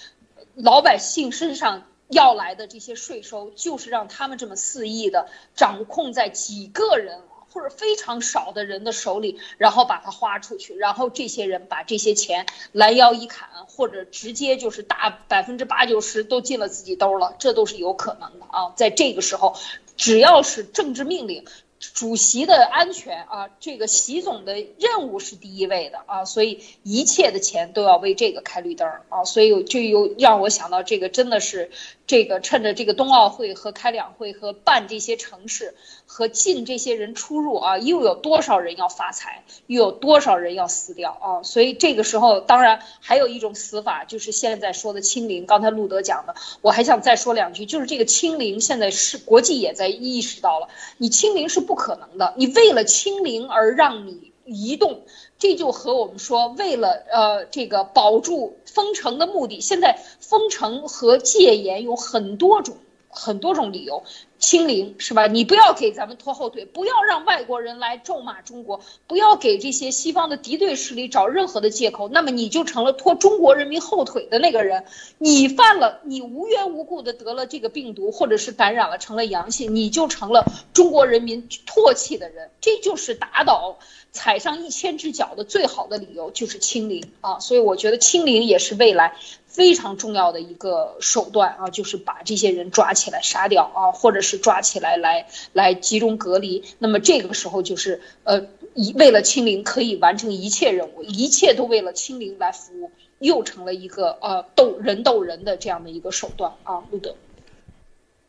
[0.53, 7.21] 老百姓身上要来的这些税收，就是让他们这么肆意的掌控在几个人。
[7.55, 18.73] 或者非常少的人的手里，然后把它花出去，然后这些人把这些钱拦腰一砍，或者直接就是大百分之八九十都进了自己兜了，这都是有可能的啊。
[18.75, 19.55] 在这个时候，
[19.95, 21.45] 只要是政治命令。
[21.79, 31.69] 主席的安全啊，这个习总的任务是第一位的啊，所以一切的钱都要为这个开绿灯啊，所以就又让我想到这个真的是
[32.07, 41.43] 这个趁着这个冬奥会和开两会和办这些城市和进这些人出入啊，又有多少人要发财，又有多少人要死掉啊？
[41.43, 45.45] 所以这个时候当然还有一种死法，就是现在说的清零。
[45.45, 51.75] 刚才路德讲的，我还想再说两句，就是这个清零现在是国际也在意识到了，你清零是不。
[51.75, 55.01] 可能的，你为了清零而让你移动，
[55.37, 62.77] 这就和我们说为了呃这个保住封城的目的，现在封城和戒严有很多种
[63.15, 64.03] 很多种理由。
[64.37, 65.25] 清零是吧？
[65.27, 74.83] 你不要给咱们拖后腿，不要让外国人来咒骂中国，不要给这些西方的敌对势力找任何的借口，那么你就成了拖中国人民后腿的那个人。
[75.17, 82.51] 你犯了，你无缘无故的得了这个病毒，或者是感染了成了阳性，你就成了中国人民唾弃的人。
[82.59, 83.79] 这就是打倒、
[84.11, 87.39] 踩上一千只脚的最好的理由，就是清零啊！
[87.39, 89.15] 所以我觉得清零也是未来。
[89.55, 96.61] 非常重要的一个手段啊，就是把这些人抓起来杀掉啊，或者是抓起来来来集中隔离。
[96.77, 106.83] 那么这个时候就是呃，一为了清零可以完成一切任务，一切都为了清零来服务，又成了一个呃斗人斗人的这样的一个手段啊。
[106.91, 107.15] 路德，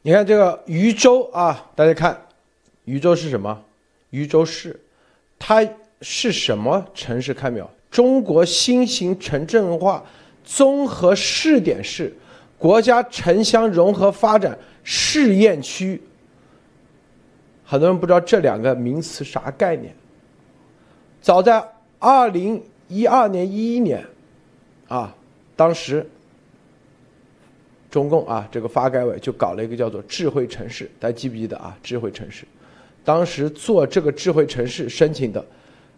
[0.03, 2.29] 你看这个渝州啊，大家看
[2.85, 3.65] 渝州是什么？
[4.11, 4.81] 渝州市，
[5.41, 5.69] 它
[6.03, 7.35] 是什么城市？
[7.35, 7.69] 看没有？
[7.91, 10.05] 中国新型城镇化。
[10.47, 12.17] 综合试点市，
[12.57, 16.01] 国家城乡融合发展试验区。
[17.65, 19.95] 很多人不知道这两个名词啥概念。
[21.21, 21.63] 早在
[21.99, 24.07] 二零一二年、一一年，
[24.87, 25.13] 啊，
[25.57, 26.09] 当时
[27.91, 31.77] 中共啊这个发改委就搞了一个叫做智慧城市，大家记不记得啊？
[31.83, 32.47] 智慧城市，
[33.05, 35.45] 当时做这个智慧城市申请的，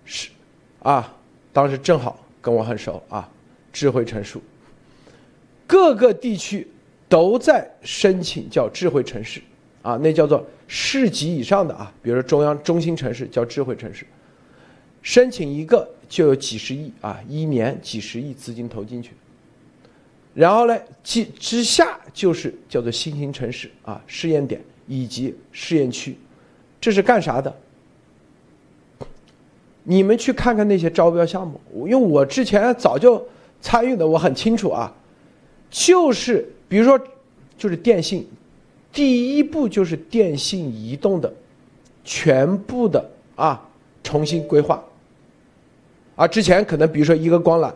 [0.07, 0.31] 是
[0.83, 1.15] 啊，
[1.53, 3.29] 当时正好跟我很熟啊。
[3.73, 4.39] 智慧城市，
[5.67, 6.67] 各个地区
[7.09, 9.41] 都在申请叫智慧城市，
[9.83, 14.07] 啊，那叫做市级以上的啊，比如说中央中心城市叫智慧城市，
[15.03, 19.13] 申请一个就有几十亿啊，一年几十亿资金投进去，
[20.35, 26.19] 然后呢，之之下就是叫做新型城市啊，试验点以及试验区，
[26.81, 27.55] 这是干啥的？
[29.85, 33.27] 你们去看看那些招标项目，因为我之前早就。
[33.61, 34.93] 参与的我很清楚啊，
[35.69, 36.99] 就是比如说，
[37.57, 38.27] 就是电信，
[38.93, 41.33] 第一步就是电信移动的
[42.05, 43.61] 全部的啊
[44.03, 44.83] 重新规划，
[46.15, 47.73] 啊之前可能比如说一个光缆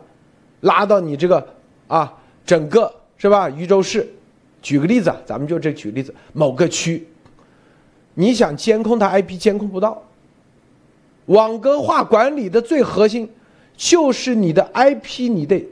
[0.60, 1.44] 拉到你这个
[1.88, 2.12] 啊
[2.46, 4.08] 整个是吧禹州市，
[4.62, 7.06] 举个例子，咱们就这举例子，某个区，
[8.14, 10.02] 你想监控它 IP 监控不到，
[11.26, 13.28] 网格化管理的最核心。
[13.76, 15.62] 就是你的 IP，你的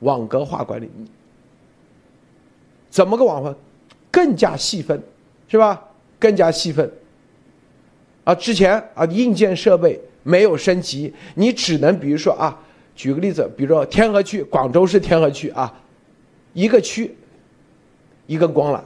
[0.00, 0.90] 网格化管理，
[2.90, 3.54] 怎么个网分？
[4.10, 5.02] 更加细分，
[5.48, 5.82] 是吧？
[6.18, 6.90] 更加细分。
[8.24, 12.58] 啊，之前啊，硬件设备没有升级，你只能比如说啊，
[12.94, 15.72] 举个例子，比如说天河区，广州市天河区啊，
[16.54, 17.14] 一个区
[18.26, 18.80] 一个光缆，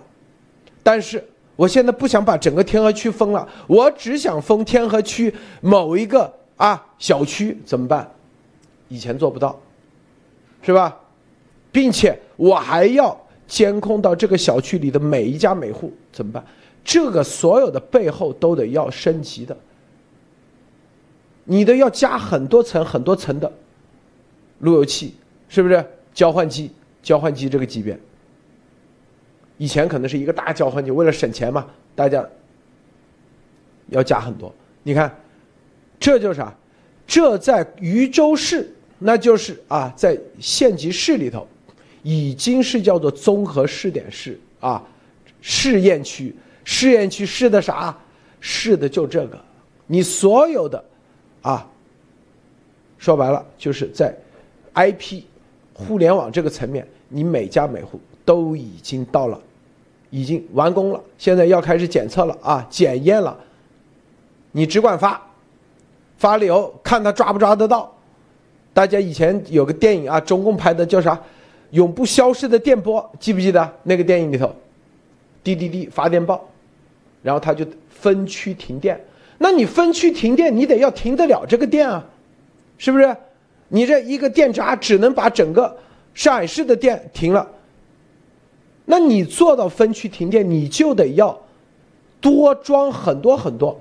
[0.82, 1.24] 但是
[1.56, 8.10] 我现在不想把整个天河区封了，我只想封天河区某一个啊小区，怎么办？
[8.90, 9.59] 以前做不到，
[10.61, 10.94] 是吧？
[11.72, 16.44] 并且我还要监控到这个小区里的每一家每户，怎么办？
[16.85, 19.57] 这个所有的背后都得要升级的，
[21.44, 23.50] 你都要加很多层、很多层的
[24.59, 25.14] 路由器，
[25.48, 25.85] 是不是？
[26.12, 27.96] 交换机、交换机这个级别，
[29.57, 32.29] 以前可能是一个大交换机，为了省钱嘛，大家
[33.90, 34.53] 要加很多。
[34.83, 35.16] 你看，
[36.00, 36.53] 这就是啥？
[37.07, 38.74] 这在禹州市。
[39.02, 41.48] 那就是啊，在县级市里头，
[42.02, 44.80] 已经是叫做综合试点市啊，
[45.40, 47.96] 试验区，试验区试的啥？
[48.40, 49.38] 试的就这个，
[49.86, 50.84] 你所有的，
[51.42, 51.66] 啊，
[52.98, 54.14] 说白了就是在
[54.74, 55.22] IP
[55.72, 59.40] 互联网这个层面，你每家每户都已经到了，
[60.10, 63.38] 已经完工了，现在要开始检测了啊，检验了。
[64.52, 65.20] 你只管发，
[66.18, 67.94] 发了以后看他抓不抓得到。
[68.72, 71.20] 大家以前有个电影啊，中共拍的叫啥？
[71.70, 74.52] 永不消失的电波，记不记得那个电影里头？
[75.42, 76.48] 滴滴滴发电报，
[77.22, 79.00] 然后他就分区停电。
[79.38, 82.04] 那你分区停电，你得要停得了这个电啊，
[82.76, 83.16] 是不是？
[83.68, 85.76] 你这一个电闸只能把整个
[86.12, 87.48] 上海市的电停了。
[88.85, 91.40] 那你做到分区停电，你就得要
[92.20, 93.80] 多装很多很多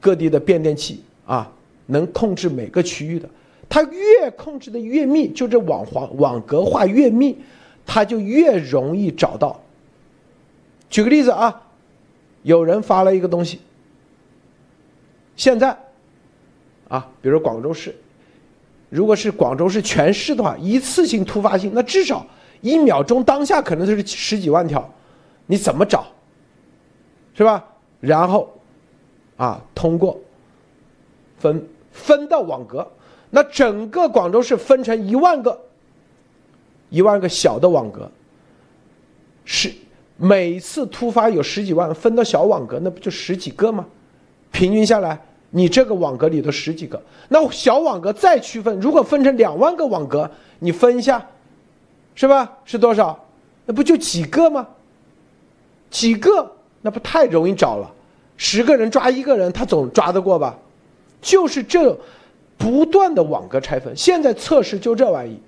[0.00, 1.48] 各地的变电器啊，
[1.86, 3.28] 能控制每个区域的。
[3.68, 7.36] 它越控制的越密，就这网黄网格化越密，
[7.84, 9.60] 它就越容易找到。
[10.88, 11.62] 举个例子啊，
[12.42, 13.60] 有人发了一个东西，
[15.36, 15.76] 现在
[16.88, 17.94] 啊，比如广州市，
[18.88, 22.26] 如果是广州市全市的话，一次性突发性，那至少
[22.62, 24.90] 一秒钟当下可能就是十几万条，
[25.46, 26.06] 你怎么找？
[27.34, 27.62] 是吧？
[28.00, 28.50] 然后
[29.36, 30.18] 啊，通过
[31.36, 32.90] 分分到网格。
[33.30, 35.58] 那整个广州市分成一万个，
[36.90, 38.10] 一万个小的网格，
[39.44, 39.72] 是
[40.16, 43.84] 每次突发有十几万，分到小网格，那不就十几个吗？
[44.50, 51.24] 平均下来，你这个网格里头十几个，那小网格再区分，如果分成两万个网格，你分一下，
[52.14, 52.50] 是吧？
[52.64, 53.26] 是多少？
[53.66, 54.66] 那不就几个吗？
[55.90, 57.90] 几个，那不太容易找了。
[58.38, 60.58] 十个人抓一个人，他总抓得过吧？
[61.20, 61.94] 就是这。
[62.58, 65.40] 不断的网格拆分，现在测试就这玩意，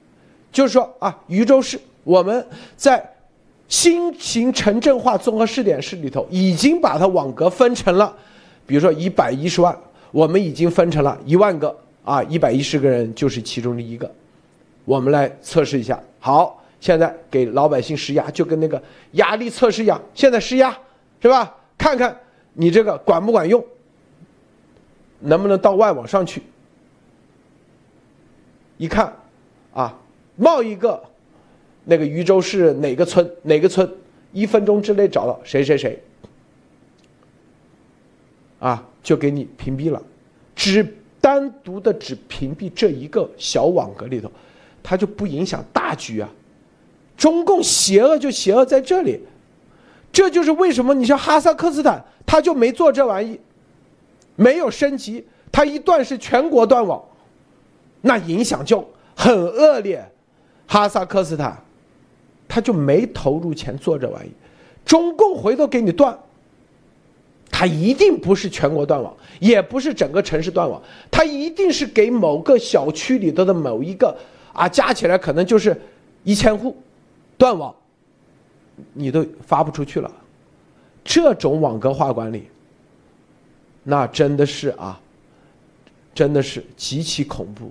[0.52, 2.46] 就是说啊，禹州市我们
[2.76, 3.04] 在
[3.68, 8.16] 新型城镇化综合试点市里头已经把它网格分成了，
[8.66, 9.76] 比如说一百一十万，
[10.12, 14.10] 我们已经分成了一万个啊，一百一十个人就是其中的一个，
[14.84, 16.00] 我们来测试一下。
[16.20, 18.80] 好，现在给老百姓施压，就跟那个
[19.12, 20.76] 压力测试一样，现在施压
[21.20, 21.56] 是吧？
[21.76, 22.16] 看看
[22.52, 23.64] 你这个管不管用，
[25.20, 26.42] 能不能到外网上去？
[28.80, 29.14] 一看，
[29.74, 29.94] 啊，
[30.36, 30.98] 冒一个，
[31.84, 33.86] 那个禹州市哪个村哪个村，
[34.32, 36.02] 一分钟之内找到谁谁谁，
[38.58, 40.02] 啊，就给你屏蔽了，
[40.56, 44.32] 只单独的只屏蔽这一个小网格里头，
[44.82, 46.30] 它就不影响大局啊。
[47.18, 49.20] 中共邪恶就邪恶在这里，
[50.10, 53.38] 这就是为什么你像哈萨克斯坦，他就没做这玩意，
[54.36, 57.04] 没有升级，他一断是全国断网。
[58.00, 60.04] 那影响就很恶劣，
[60.66, 61.62] 哈萨克斯坦，
[62.48, 64.30] 他就没投入钱做这玩意，
[64.84, 66.18] 中共回头给你断，
[67.50, 74.16] 他一定不是全国断网，也不是整个城市断网，他一定是给某个小区里头的某一个
[74.52, 75.78] 啊，加起来可能就是
[76.24, 76.74] 一千户
[77.36, 77.74] 断网，
[78.94, 80.10] 你都发不出去了，
[81.04, 82.48] 这种网格化管理，
[83.82, 84.98] 那真的是啊，
[86.14, 87.70] 真的是极其恐怖。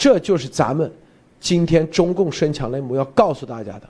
[0.00, 0.90] 这就是咱们
[1.38, 3.82] 今天中共深强内幕要告诉大家的。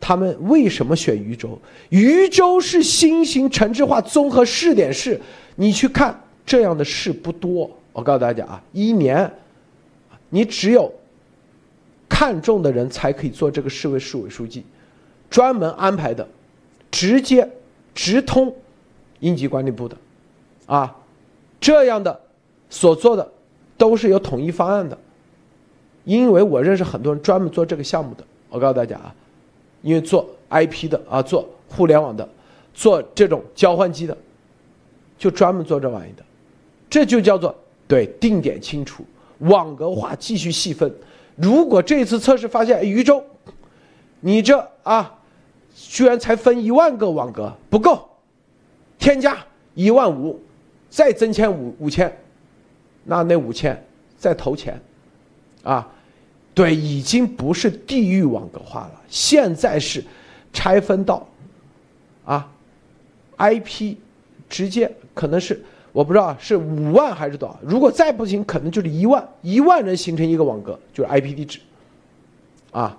[0.00, 1.58] 他们为什么选禹州？
[1.90, 5.20] 禹州是新型城市化综合试点市，
[5.56, 7.70] 你去看这样的市不多。
[7.92, 9.30] 我告诉大家啊，一年
[10.30, 10.90] 你只有
[12.08, 14.64] 看中的人才可以做这个市委市委书记，
[15.28, 16.26] 专门安排的，
[16.90, 17.46] 直接
[17.94, 18.50] 直通
[19.18, 19.94] 应急管理部的，
[20.64, 20.96] 啊，
[21.60, 22.18] 这样的
[22.70, 23.30] 所做的。
[23.80, 24.98] 都是有统一方案的，
[26.04, 28.22] 因为我认识很多人专门做这个项目的。
[28.50, 29.14] 我告诉大家啊，
[29.80, 32.28] 因为做 IP 的啊，做互联网的，
[32.74, 34.14] 做这种交换机的，
[35.16, 36.22] 就专门做这玩意的，
[36.90, 37.56] 这就叫做
[37.88, 39.02] 对定点清除、
[39.38, 40.94] 网格化，继续细分。
[41.34, 43.24] 如果这次测试发现宇宙，
[44.20, 45.18] 你这啊，
[45.74, 48.06] 居然才分一万个网格不够，
[48.98, 49.38] 添加
[49.72, 50.38] 一万五，
[50.90, 52.14] 再增添五五千。
[53.10, 53.76] 那那五千
[54.16, 54.80] 再投钱，
[55.64, 55.84] 啊，
[56.54, 60.04] 对，已经不是地域网格化了，现在是
[60.52, 61.26] 拆分到
[62.24, 62.48] 啊
[63.36, 63.96] ，IP
[64.48, 65.60] 直接可能是
[65.90, 71.58] 我不知道是五万还是多少，如果再不行，可能就是一万，一万人形成一个网格，就是 IP 地址，
[72.70, 72.96] 啊，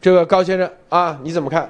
[0.00, 1.68] 这个高先生啊，你怎么看？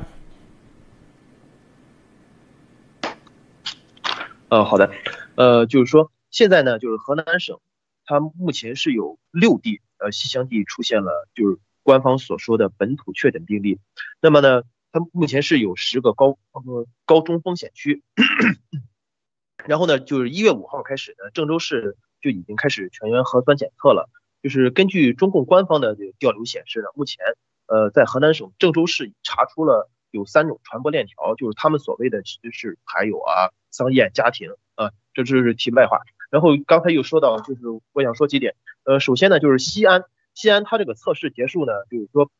[4.50, 4.88] 呃，好的，
[5.34, 6.08] 呃，就是说。
[6.36, 7.60] 现在呢，就是河南省，
[8.04, 13.78] 它目前是有六地，呃，西乡地出现了，就是官方所说的本土确诊病例。
[14.20, 14.60] 那么呢，
[14.92, 18.02] 它目前是有十个高呃高中风险区。
[19.66, 24.10] 然后呢，就是一月五号开始呢，郑州市就已经开始全员核酸检测了。
[24.42, 27.24] 就是根据中共官方的这个调流显示呢，目前
[27.64, 36.02] 呃，在河南省郑州市查出了有三种传播链条，就是他们所谓的其实是还有啊桑燕家庭啊，这这是题外话。
[36.30, 37.60] 然后刚才又说到，就是
[37.92, 38.54] 我想说几点，
[38.84, 40.04] 呃，首先呢就是西安，
[40.34, 42.30] 西安它这个测试结束呢，就是说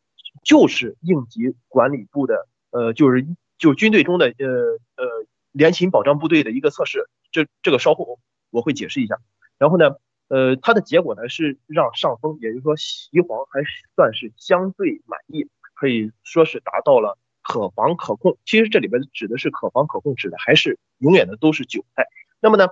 [0.44, 3.26] 就是应急管理部的，呃，就是
[3.58, 4.46] 就军队中的呃
[4.96, 8.18] 呃联勤保障部队的一个测试，这这个稍后
[8.50, 9.18] 我会解释一下。
[9.58, 9.96] 然后呢。
[10.28, 13.60] 呃，它的结果呢是让上峰，也就是说习黄还
[13.94, 18.36] 算是相对满意，可以说是达到了可防可控。
[18.44, 22.08] 其实这里边指的是可防可控，指的还是永远的都是韭菜。
[22.40, 22.66] 那么呢，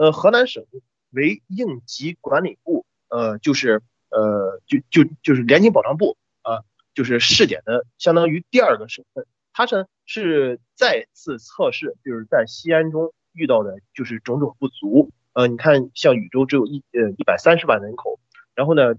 [0.00, 0.64] 呃，河南省
[1.10, 15.10] 为应急管理部，呃，就是呃，就就就是联勤保障部啊，就是试点的相当于第二个省份，它是是再次测试，就是在西安中遇到的就是种种不足。
[15.34, 18.18] 呃，你看，像禹州只有一呃一百三十万人口，
[18.54, 18.94] 然后呢，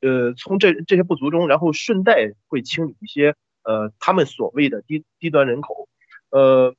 [0.00, 5.90] 呃，从这这些不足中，然后顺带会清理一些呃他们所谓的低低端人口，
[6.30, 6.74] 呃，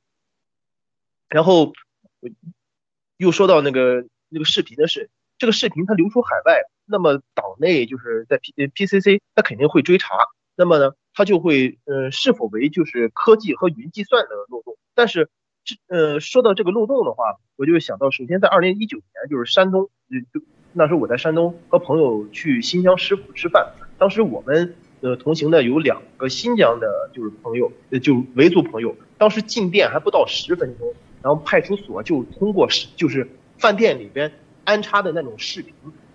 [1.28, 1.72] 然后
[3.20, 10.15] 又说到那个那个视频的事，这个视频它流出海外，那么党内就是在 P PCC，它肯定会追查，
[10.55, 15.30] 那么呢，它就会呃是否为就是科技和云计算的漏洞，但是
[15.65, 15.76] 这。
[15.88, 19.89] 呃，说到这个漏洞的话，我就想到，首先在二零一九年，就是山东，
[20.34, 20.41] 就
[20.72, 34.32] 那时候我在山东和朋友去新疆食府吃饭，当时我们呃同行的有两个新疆的，就是朋友，就维族朋友，当时进店还不到十分钟，然后派出所就通过就是饭店里边
[34.63, 35.74] 安插的那种视频，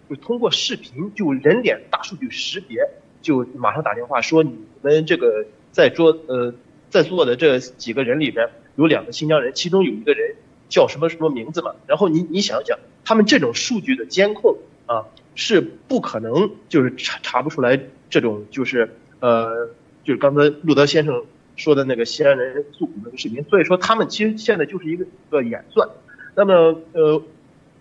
[0.08, 2.88] 就通过视频就人脸大数据识别，
[3.22, 6.54] 就马上打电话说你们这个在桌呃
[6.90, 8.48] 在座的这几个人里边。
[8.76, 10.34] 有两个新疆人，其中有一个人
[10.68, 11.76] 叫什么什么名字嘛？
[11.86, 17.78] 然后你你想想，他们这种数据的监控啊，是不可能就是查查不出来
[18.10, 18.90] 这种就是
[19.20, 19.68] 呃，
[20.02, 21.22] 就是刚才路德先生
[21.56, 23.44] 说的那个西安人诉苦那个视频。
[23.44, 25.88] 所以说他们其实现在就是一个一个演算。
[26.34, 27.22] 那么呃，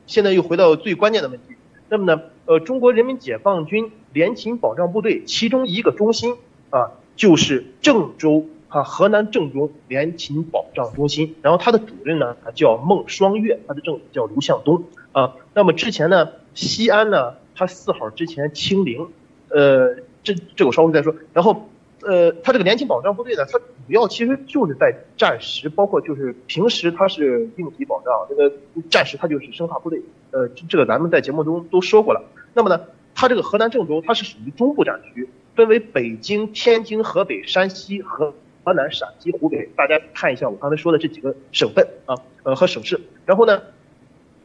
[0.08, 1.56] 现在又回到最关键的问题。
[1.90, 6.36] 那么呢呃，中国人民解放军联勤保障部队其中一个中心
[6.70, 8.48] 啊，就是郑州。
[8.70, 15.36] 啊，河南郑州联勤保障中心，然后它的主任呢叫孟双月，他的正叫卢向东啊。
[15.54, 19.10] 那么之前呢，西安呢，他四号之前清零，
[19.50, 21.14] 呃，这这我稍后再说。
[21.34, 21.70] 然后，
[22.06, 28.56] 呃，他这个联勤保障部队呢，它主要其实就是在战时，包括就是平时它是应急保障，那个
[28.90, 30.02] 战时它就是生化部队。
[30.32, 32.24] 呃，这个咱们在节目中都说过了。
[32.54, 32.82] 那么呢，
[33.16, 38.34] 它这个河南郑州它是属于中部战区，分为北京、天津、河北、山西和。
[38.66, 42.98] 河南、陕西、湖北，大家看一下我刚才说的这几个省份啊，呃和省市。
[43.26, 43.62] 然后呢，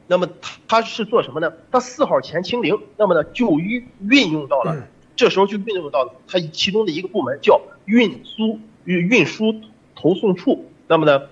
[0.09, 1.53] 那么他他是做什么呢？
[1.71, 4.89] 他四号前清零，那么呢就运运用到了，
[5.19, 9.61] 这时候就运用到了他其中的一个部门叫运输运运输
[9.97, 10.65] 投送处。
[10.87, 11.23] 那么呢，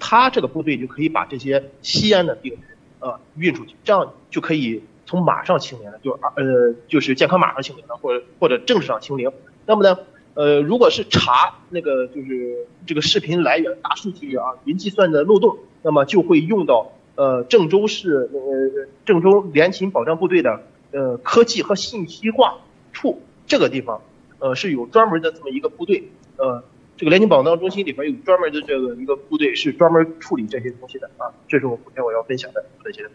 [0.00, 2.60] 他这个部队就可以把这些西安的病人
[2.98, 9.30] 啊运出去，这样就可以从马上清零了，就呃就是健康码上清零了，或者或者政治上清零。
[9.64, 9.96] 那么呢？
[10.34, 22.58] 呃，如果是查那个就是这个视频来源大数据啊，云计算的漏洞，那么就会用到呃郑州市呃郑州联勤保障部队的呃科技和信息化
[22.92, 24.00] 处这个地方，
[24.38, 26.02] 呃是有专门的这么一个部队，
[26.36, 26.62] 呃
[26.96, 33.06] 这个联勤保障中心里边有专门的这个一个部队是专门处理这些东西的啊，这是我今天我要分享的这些。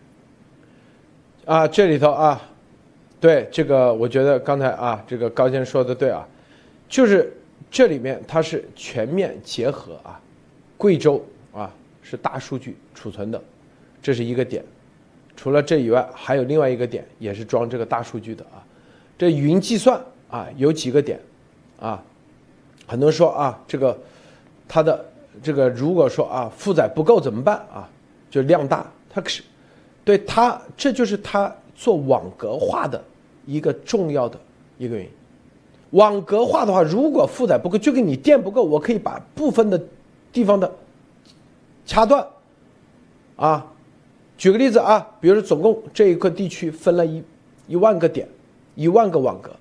[1.46, 2.42] 啊，这里头啊，
[3.20, 6.28] 对这个我觉得刚才啊这个高先生说的对啊。
[6.88, 7.34] 就是
[7.70, 10.20] 这里面它是全面结合啊，
[10.76, 13.42] 贵州啊是大数据储存的，
[14.02, 14.62] 这是一个点。
[15.38, 18.62] 除了这以外，还有另外一个点也是装这个大数据的啊。
[19.18, 21.20] 这云计算啊有几个点
[21.80, 22.04] 啊，
[22.88, 23.96] 很多人说啊这个
[24.68, 25.06] 它的
[25.44, 27.88] 这个如果说啊负载不够怎么办啊？
[28.30, 29.44] 就量大，它是
[30.06, 33.04] 对它这就是它做网格化的
[33.46, 34.40] 一个重要的
[34.78, 35.12] 一个原因。
[35.90, 39.78] 网格化的话，如果负载不够，就跟你电不够，我可以把部分的
[40.32, 40.74] 地方的
[41.86, 42.26] 掐断，
[43.36, 43.68] 啊，
[44.38, 47.22] 举个例子啊，比如说总共这一个地区分了一
[47.68, 48.26] 一万个点，
[48.76, 49.52] 一万个网格，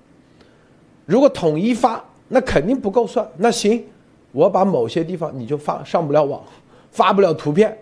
[1.11, 3.27] 如果统一发，那肯定不够算。
[3.35, 3.83] 那行，
[4.31, 6.41] 我把某些地方你就发上不了网，
[6.89, 7.77] 发不了图片，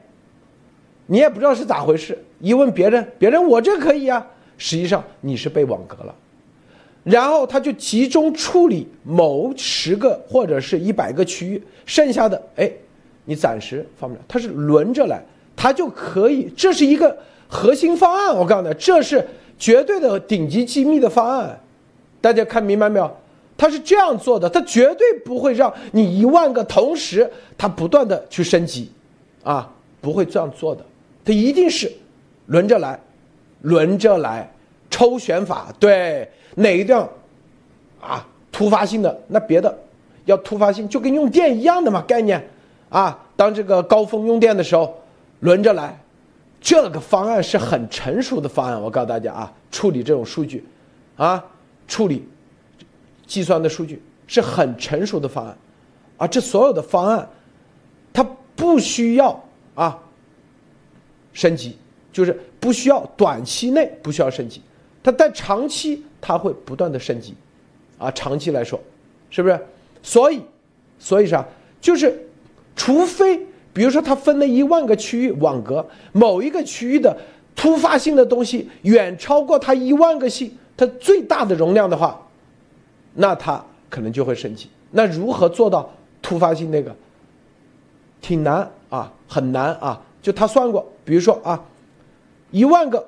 [1.06, 2.18] 你也不知道是咋回事。
[2.40, 4.26] 一问别人，别人我这可以啊，
[4.58, 6.16] 实际上你是被网格了。
[7.04, 12.72] 然后他就集中处理某十个或者是一百个区域，剩下的哎，
[13.26, 15.24] 你暂时放不了，它是轮着来，
[15.56, 17.16] 它就可以，这是一个
[17.48, 18.36] 核心方案。
[18.36, 19.24] 我告诉你，这是
[19.60, 21.60] 绝对的顶级机密的方案，
[22.22, 23.12] 大家看明白没有？
[23.58, 28.90] 它是这样做的，它绝对不会让你一万个同时它不断的去升级，
[29.44, 30.82] 啊，不会这样做的，
[31.26, 31.92] 它一定是
[32.46, 32.98] 轮着来，
[33.64, 34.50] 轮着来，
[34.90, 37.08] 抽选法，对哪一段？
[38.00, 39.78] 啊突发性的，那别的
[40.24, 42.42] 要突发性，就跟用电一样的嘛概念，
[42.88, 44.98] 啊，当这个高峰用电的时候，
[45.42, 46.00] 轮着来，
[46.62, 50.66] 这个方案是很成熟的方案，我告诉大家啊，处理这种数据，
[51.18, 51.44] 啊，
[51.90, 52.26] 处理。
[53.28, 55.56] 计算的数据是很成熟的方案，
[56.18, 57.30] 啊，这所有的方案，
[58.12, 58.26] 它
[58.56, 59.40] 不需要
[59.76, 60.00] 啊
[61.32, 61.78] 升级，
[62.12, 64.64] 就是不需要短期内不需要升级，
[65.04, 67.36] 它在长期它会不断的升级，
[68.00, 68.82] 啊，长期来说，
[69.30, 69.60] 是不是？
[70.02, 70.42] 所以，
[70.98, 71.46] 所以啥？
[71.80, 72.28] 就是
[72.76, 73.38] 除非
[73.72, 77.16] 比如说它分了一万个区域网格，某一个区域的
[77.56, 82.26] 突发性的东西远超过它一万个系它最大的容量的话。
[83.16, 84.70] 那它可能就会升级。
[84.92, 85.90] 那如何做到
[86.22, 86.96] 突发性那个？
[88.22, 90.02] 挺难啊，很难啊。
[90.22, 91.60] 就他算过，比如说啊，
[92.52, 93.06] 一万个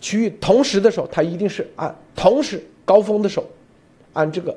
[0.00, 3.46] 区域同时的时候，它一定是按同时高峰的时候，
[4.12, 4.56] 按这个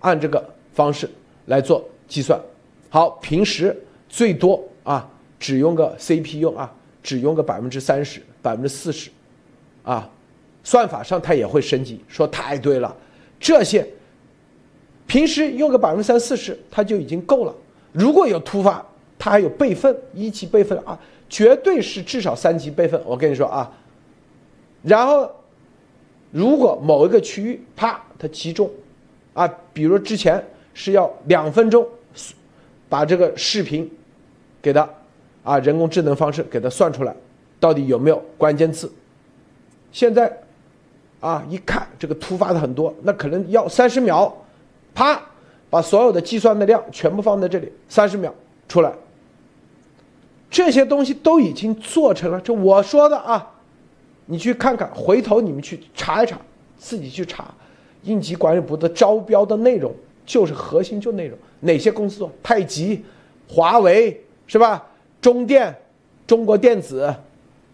[0.00, 1.10] 按这个方式
[1.46, 2.40] 来做计算。
[2.88, 3.76] 好，平时
[4.08, 5.08] 最多啊，
[5.40, 6.72] 只用个 CPU 啊，
[7.02, 9.10] 只用个百分之三十、百分之四十，
[9.82, 10.08] 啊，
[10.64, 12.00] 算法上它也会升级。
[12.08, 12.94] 说太对了，
[13.40, 13.86] 这些。
[15.06, 17.54] 平时用个百分之三四十，它就已经够了。
[17.92, 18.82] 如果有突发，
[19.18, 20.98] 它还有备份，一级备份啊，
[21.28, 22.98] 绝对是至少三级备份。
[23.04, 23.70] 我跟你说啊，
[24.82, 25.30] 然后
[26.30, 28.70] 如果某一个区域啪它集中，
[29.34, 30.42] 啊，比如之前
[30.72, 31.86] 是要两分钟
[32.88, 33.90] 把这个视频
[34.62, 34.88] 给它
[35.42, 37.14] 啊人工智能方式给它算出来，
[37.60, 38.90] 到底有没有关键字？
[39.90, 40.34] 现在
[41.22, 44.30] 啊一看这个突发的很多，那可能要三十秒。
[44.94, 45.18] 啪，
[45.70, 48.34] 把所有的计算的量全部放在这里，三十秒
[48.68, 48.92] 出来。
[50.50, 53.54] 这些东西都已经做成了，这我说的啊，
[54.26, 56.36] 你去看看，回头你们去查一查，
[56.76, 57.46] 自己去查，
[58.02, 59.90] 应急管理部的招标的内容
[60.26, 62.30] 就是核心就内容，哪些公司做？
[62.42, 63.02] 太极、
[63.48, 64.86] 华为是吧？
[65.22, 65.74] 中电、
[66.26, 67.14] 中国电子、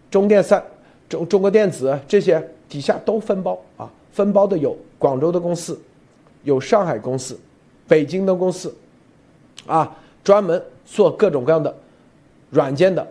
[0.09, 0.63] 中电三、
[1.09, 5.77] 中中国电子这些底下都分包啊，分包的有广州的公司。
[6.43, 7.37] 有上海公司、
[7.85, 8.73] 北京的公司，
[9.67, 9.93] 啊，
[10.23, 11.75] 专门做各种各样的
[12.49, 13.05] 软件的，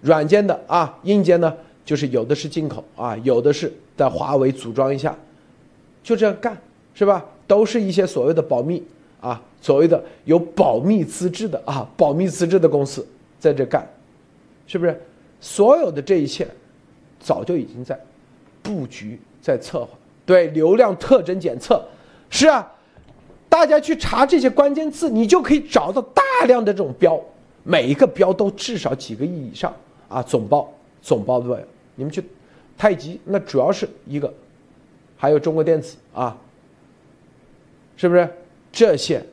[0.00, 1.54] 软件的啊，硬件呢，
[1.84, 5.14] 就是有的是进口啊，有的是在华为组装一下，
[6.02, 6.56] 就这样干，
[6.94, 7.22] 是吧？
[7.46, 8.82] 都是一些所谓的保密
[9.20, 13.06] 啊，所谓的有保密资质的啊，保密资质的公司
[13.38, 13.86] 在这干，
[14.66, 14.98] 是不是？
[15.38, 16.48] 所有的这一切，
[17.20, 17.94] 早就已经在
[18.68, 19.88] 布局、在策划，
[20.26, 21.82] 对流量特征检测。
[22.28, 22.70] 是啊，
[23.48, 27.18] 大家去查这些关键字，你就可以找到大量的这种标，
[27.62, 29.74] 每一个标都至少几个亿以上
[30.10, 30.22] 啊！
[30.22, 31.64] 总包总包对，
[31.94, 32.22] 你们去
[32.76, 34.30] 太极那主要是一个，
[35.16, 36.36] 还有中国电子啊，
[37.96, 38.28] 是不是？
[38.70, 39.24] 这些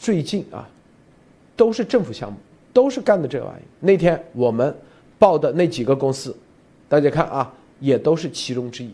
[0.00, 0.68] 最近啊，
[1.54, 2.36] 都是政府项目，
[2.72, 3.62] 都是干的这玩意。
[3.78, 4.76] 那天我们
[5.16, 6.36] 报的那几个公司，
[6.88, 8.90] 大家看啊，也都是其中之一，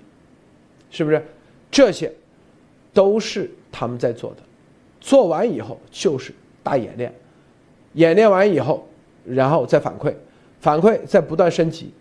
[0.90, 1.24] 是不是？
[1.70, 2.12] 这些。
[2.92, 4.36] 都是他们在做的，
[5.00, 6.32] 做完以后就是
[6.62, 7.12] 大演练，
[7.94, 8.86] 演练完以后，
[9.24, 10.14] 然后再反馈，
[10.60, 11.92] 反馈再不断升级，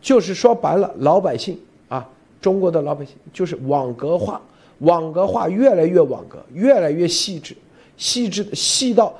[0.00, 1.56] 就是说白了，老百姓
[1.88, 2.10] 啊，
[2.40, 4.42] 中国的老百姓就是网格化，
[4.78, 7.56] 网格化越来越网格，越来越细致，
[7.96, 9.16] 细致细到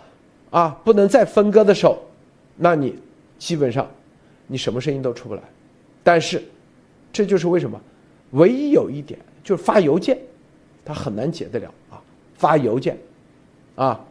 [0.50, 2.02] 啊不能再分割的时候，
[2.56, 2.98] 那你
[3.38, 3.88] 基本上
[4.48, 5.42] 你什么声音都出不来。
[6.02, 6.42] 但是
[7.12, 7.80] 这就是为什么，
[8.30, 10.18] 唯一有一点就是发邮件。
[10.84, 12.02] 它很难解得了啊！
[12.34, 12.98] 发邮件，
[13.76, 14.04] 啊，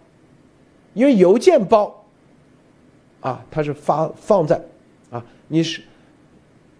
[0.94, 1.94] 因为邮件包，
[3.20, 4.58] 啊，它是发放在，
[5.10, 5.82] 啊，你是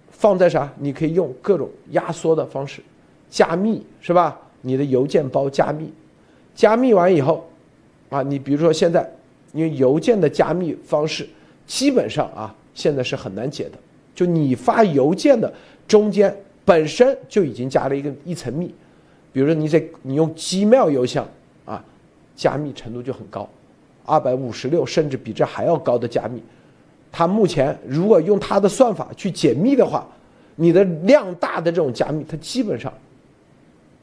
[0.10, 0.72] 放在啥？
[0.80, 2.82] 你可以用各种压缩的方式，
[3.30, 4.40] 加密是吧？
[4.62, 5.92] 你的邮件包加密，
[6.56, 7.46] 加密完以后，
[8.10, 9.06] 啊，你比如说现在，
[9.52, 11.28] 因为邮件的加密方式
[11.68, 13.72] 基本上啊，现在是很难解的。
[14.16, 15.52] 就你发邮件的
[15.92, 16.34] 中间
[16.64, 18.74] 本身就已经加了一个一层密。
[19.34, 21.28] 比如说你在你用 Gmail 邮箱
[21.66, 21.84] 啊，
[22.34, 23.50] 加密程度就很高，
[24.06, 26.42] 二百五十六甚至比这还要高的加密，
[27.12, 30.08] 它目前如果用它的算法去解密的话，
[30.56, 32.94] 你的量大的这种加密，它基本上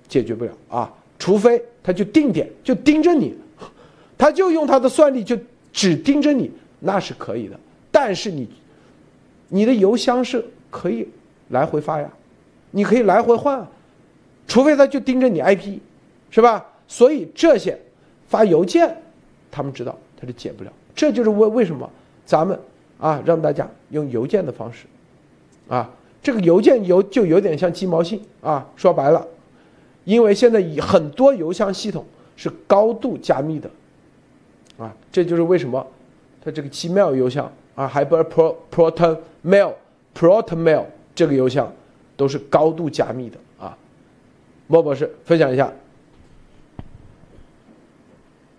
[0.07, 3.35] 解决不了啊，除非它就定点就盯着你，
[4.19, 5.39] 它就用它的算力就
[5.73, 7.59] 只盯着你，那是可以的。
[7.91, 8.47] 但是你
[9.49, 11.09] 你的邮箱是可以
[11.49, 12.11] 来回发呀，
[12.71, 13.67] 你可以来回换。
[14.47, 15.79] 除非他就盯着你 IP，
[16.31, 16.65] 是吧？
[16.87, 17.79] 所以这些
[18.29, 18.97] 发邮件，
[19.51, 20.73] 他们知道他是解不了。
[20.95, 21.89] 这就是为为什么
[22.25, 22.59] 咱们
[22.99, 24.87] 啊让大家用邮件的方式，
[25.69, 25.91] 啊，
[26.23, 28.67] 这个邮件邮就有点像鸡毛信啊。
[28.75, 29.27] 说白了，
[30.05, 33.71] 因为现在以很多邮箱系统是高度加密的，
[34.79, 35.87] 啊，这就是为什么
[36.43, 39.75] 它这个 Gmail 邮箱啊，还不是 Pro Proton Mail
[40.17, 40.87] Proton Mail
[41.19, 41.73] 这个邮箱
[42.17, 43.77] 都是高度加密的啊。
[44.69, 45.73] 莫博士分享一下。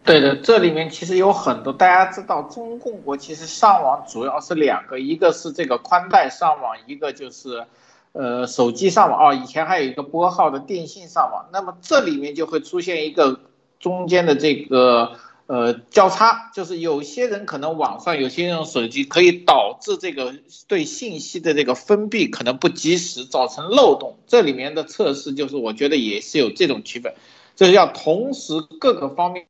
[0.04, 7.64] 对的，这里面其实有很多，大家知道，中共国其实上网主要是两个，一个是这个宽带上网，一个就是，
[8.12, 9.34] 呃，手机上网哦。
[9.34, 13.40] 以前还有一个拨号的电信上网，那么这里面就会出现一个
[13.80, 15.14] 中间的这个
[15.50, 20.36] 呃交叉，就是有些人可能网上，有些人用手机，可以导致这个
[20.68, 24.20] 对信息的这个封闭可能不及时，造成漏洞。
[24.28, 27.16] 这里面的测试就是我觉得也是有这种区分，
[27.56, 29.48] 就是要同时各个方面。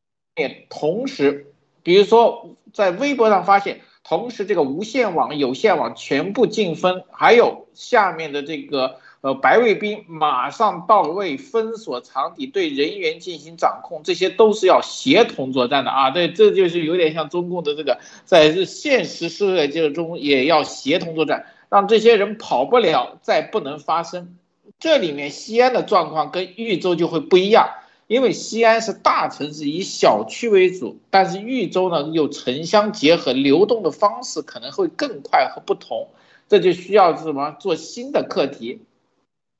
[0.69, 1.51] 同时，
[1.83, 16.11] 比如说在微博上发现，同时这个无线网、有线网全部禁封，还有下面的这个呃白卫兵马上到位封锁场地，对人员进行掌控，这些都是要协同作战的啊。
[16.11, 24.37] 对，这就是有点像中共的这个在现实世界中也要协同作战，让这些人跑不了，再不能发生。
[24.79, 27.69] 这里面西安的状况跟豫州就会不一样。
[28.07, 36.07] 因为西安是大城市，以小区为主，但是豫州呢又城乡结合，流动的方式可能会更快和不同，
[36.47, 38.79] 这就需要什么做新的课题。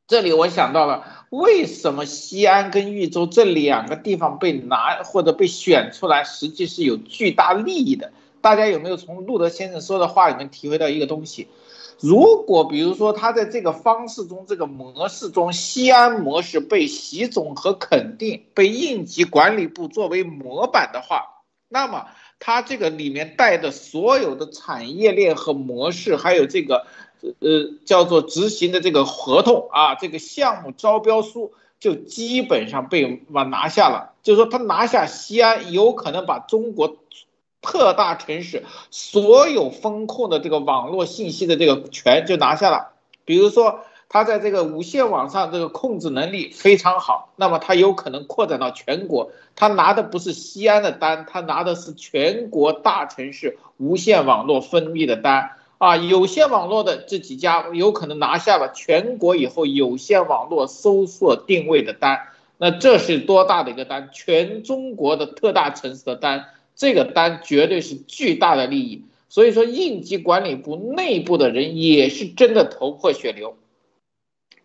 [0.10, 8.12] 这里我想到了，为什么西安跟豫州这两个地方被拿或者被选出来，实际是有巨大利益的。
[8.42, 11.48] 大家有没有从路德先生说的话里面体会到一个东西？
[12.00, 22.08] 如果比如说他在这个方式中、这个模式中，西安模式被习总和肯定，被应急管理部作为模板的话，那么
[22.40, 26.88] 他这个里面带的所有的产业链和模式，还有这个
[27.22, 34.14] 呃叫做执行的这个合同啊，这个项目招标书就基本上被拿下了。
[34.24, 36.98] 就是说他拿下西安，有可能把中国。
[37.62, 42.94] 特大城市所有风控的这个网络信息的这个权就拿下了。
[43.26, 49.34] 比如说，他在这个无线网上这个控制能力非常好，那么他有可能扩展到全国。
[49.58, 55.98] 他拿的不是西安的单，他拿的是全国大城市无线网络分密的单啊。
[55.98, 62.28] 有线网络的这几家有可能拿下了全国以后有线网络搜索定位的单。
[62.58, 64.12] 那这是多大的一个单？
[64.14, 66.46] 全中国的特大城市的单。
[66.76, 73.58] 这个单绝对是巨大的利益，所以说应急管理部内部的人也是真的头破血流，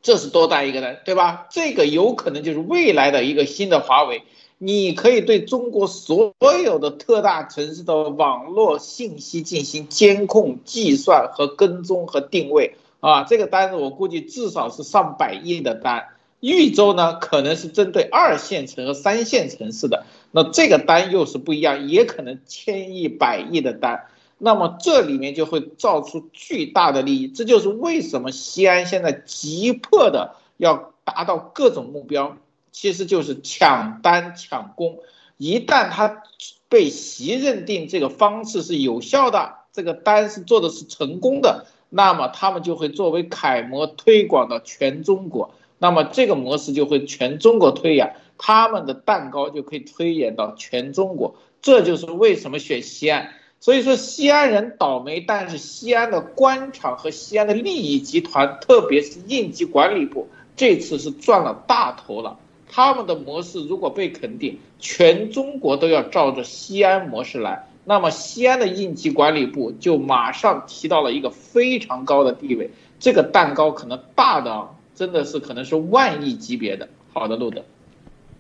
[0.01, 1.49] 这是多大一个单，对吧？
[1.51, 4.23] 这个有可能就是未来的一个新的华为，
[4.59, 6.35] 你可以对中国所
[6.65, 12.77] 有的特大城市的网络信息进行监控、计算和跟踪和定位。
[13.01, 16.09] 啊，这个单子我估计至少是上百亿的单。
[16.41, 32.37] 豫州呢，可能是针对二线城和三线城市的，那这个单又是不一样，也可能千亿、百亿的单，那么这里面就会造出巨大的利益，这就是为什么西安现在急迫的要达到各种目标，
[32.75, 34.99] 其实就是抢单抢攻，
[35.37, 36.25] 一旦他
[36.69, 45.55] 被习认定这个方式是有效的，这个单是做的是成功的，那么他们就会作为楷模推广到全中国。
[45.79, 51.37] 那么这个模式就会全中国推演，他们的蛋糕就可以推演到全中国。
[51.63, 53.31] 这就是为什么选西安。
[53.61, 62.41] 所以说西安人倒霉，但是西安的官场和西安的利益集团，特别是应急管理部，这次是赚了大头了。
[62.75, 72.71] 他们的模式如果被肯定，全中国都要照着西安模式来，那么西安的应急管理部就马上提到了一个非常高的地位。
[72.99, 74.69] 这个蛋糕可能大的。
[74.97, 77.61] 真的是可能是万亿级别的好的路德，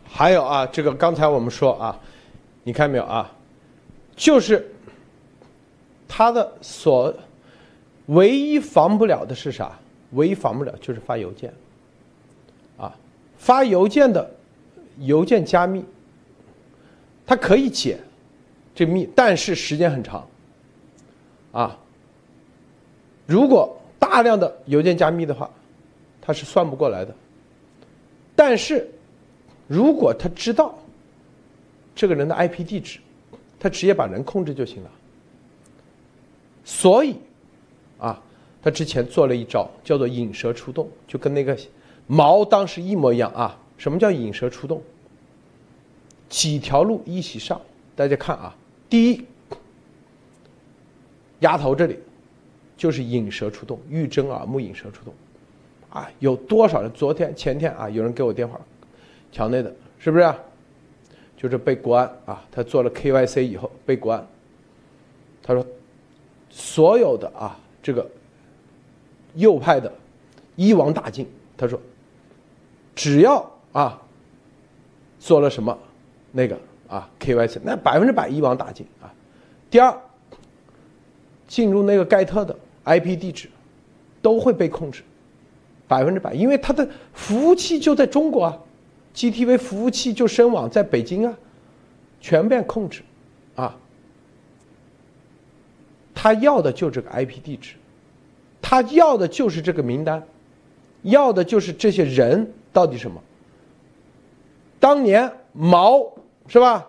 [0.05, 1.99] 还有啊，这个刚才我们说啊，
[2.62, 3.28] 你看没有啊？
[4.14, 4.72] 就是
[6.07, 7.12] 他的所
[8.07, 9.76] 唯一防不了的是啥？
[10.12, 11.53] 唯一防不了就是发邮件，
[13.45, 14.27] 发邮件的
[15.01, 15.85] 邮件加密，
[17.27, 17.99] 它可以解
[18.75, 20.27] 这密，但是时间很长
[21.53, 21.79] 啊。
[23.27, 25.51] 如果大量的邮件加密的话，
[26.23, 27.15] 他是算不过来的，
[28.35, 28.89] 但是，
[29.67, 30.79] 如果他知道
[31.95, 32.99] 这个人的 IP 地址，
[33.61, 34.91] 他直接把人控制就行了。
[36.65, 37.17] 所以，
[37.99, 38.19] 啊，
[38.63, 41.55] 他之前做了一招叫做引蛇出洞，就跟那个
[42.07, 43.59] 毛当时一模一样啊。
[43.77, 44.83] 什么叫引蛇出洞？
[46.29, 47.61] 几条路一起上，
[47.95, 48.57] 大家看啊，
[48.89, 49.25] 第一，
[51.41, 51.99] 鸭头这里
[52.77, 55.13] 就是引蛇出洞，欲睁耳目引蛇出洞，
[55.91, 56.91] 啊，有多少人？
[56.93, 58.61] 昨天前天啊，有人给我电话，
[59.31, 60.35] 墙内的，是不是？
[61.37, 64.27] 就是被国安啊，他做了 KYC 以后被国安，
[65.43, 65.67] 他说，
[66.49, 68.09] 所有的啊这个
[69.35, 69.93] 右派的
[70.57, 71.79] 一网打尽，他说，
[72.95, 74.01] 只要啊
[75.19, 75.77] 做了什么
[76.33, 79.13] 那个啊 KYC，那百分之百一网打尽啊。
[79.71, 79.97] 第二，
[81.49, 83.49] 进入那个盖特的 IP 地址
[84.23, 85.03] 都会被控制，
[85.89, 88.59] 百分之百，因为他的服务器就在中国啊。
[89.15, 91.39] GTV 服务器就深网在北京啊，
[92.21, 93.01] 全面控制，
[93.55, 93.77] 啊，
[96.13, 97.75] 他要的就这个 IP 地址，
[98.61, 100.21] 他要的就是这个名单，
[101.03, 103.18] 要的就是这些人到底什么？
[104.79, 106.07] 当年毛
[106.47, 106.87] 是吧？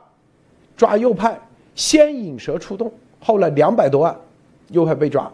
[0.76, 1.40] 抓右派，
[1.76, 4.14] 先引蛇出洞，后来两百多万
[4.72, 5.32] 右派被抓。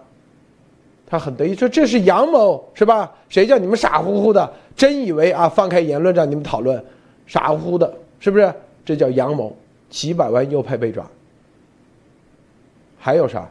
[1.07, 3.11] 他很得意说：“这是杨某是吧？
[3.27, 6.81] 谁叫你们傻乎乎的，真以为啊放开言论让你们讨论，
[7.25, 8.53] 傻乎乎的，是不是？
[8.85, 9.55] 这叫杨某，
[9.89, 11.05] 几百万右派被抓。
[12.97, 13.49] 还有啥？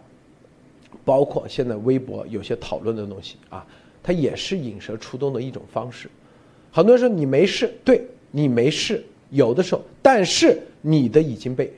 [1.04, 3.66] 包括现在微博有些讨论的东西啊，
[4.02, 6.08] 它也是引蛇出洞的一种方式。
[6.72, 11.72] 很多人说你没事，对你没事，有的时候，但是你的已经被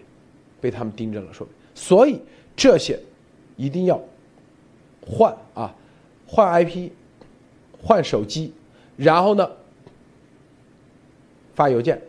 [0.61, 2.20] 被他们盯着了，说所以
[2.57, 2.99] 这些
[3.57, 4.01] 一定要。”
[5.05, 5.74] 换啊，
[6.28, 6.88] 换 IP，
[7.82, 8.53] 换手机，
[8.97, 9.51] 然后呢，
[11.57, 12.01] 发邮件。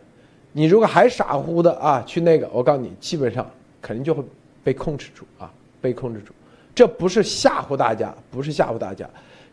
[0.52, 3.50] 你如果还傻乎乎的啊，去那个，我告诉你，基本上
[3.82, 4.24] 肯定就会
[4.64, 6.32] 被控制住啊，被控制住。
[6.76, 9.10] 这不是吓唬大家，不是吓唬大家，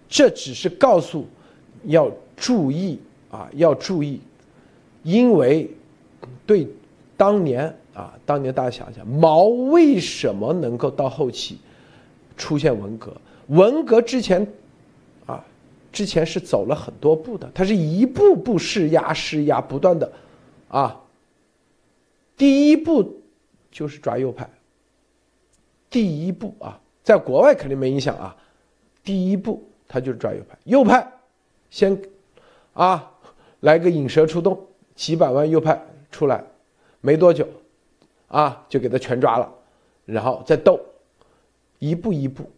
[0.07, 1.27] 这只是告诉
[1.85, 3.01] 要注意
[3.31, 4.21] 啊，要注意，
[5.03, 5.71] 因为
[6.45, 6.67] 对
[7.17, 11.59] 当年啊，当年大家想想，毛为什么能够到后期
[12.37, 13.13] 出现文革？
[13.49, 14.47] 文革之前，
[15.27, 15.45] 啊，
[15.93, 20.11] 之前是走了很多步的，他是一步步施压、施压，不断的，
[20.69, 21.01] 啊，
[22.37, 23.21] 第一步
[23.71, 24.49] 就是抓右派。
[25.91, 28.37] 第一步啊，在国外肯定没影响啊，
[29.03, 31.13] 第一步他就是抓右派，右派
[31.69, 32.01] 先，
[32.73, 33.11] 啊，
[33.61, 34.59] 来个引蛇出洞，
[34.95, 35.81] 几百万右派
[36.11, 36.45] 出来，
[37.01, 37.47] 没多久，
[38.29, 39.53] 啊，就给他全抓了，
[40.05, 40.81] 然后再斗，
[41.79, 42.51] 一步一步。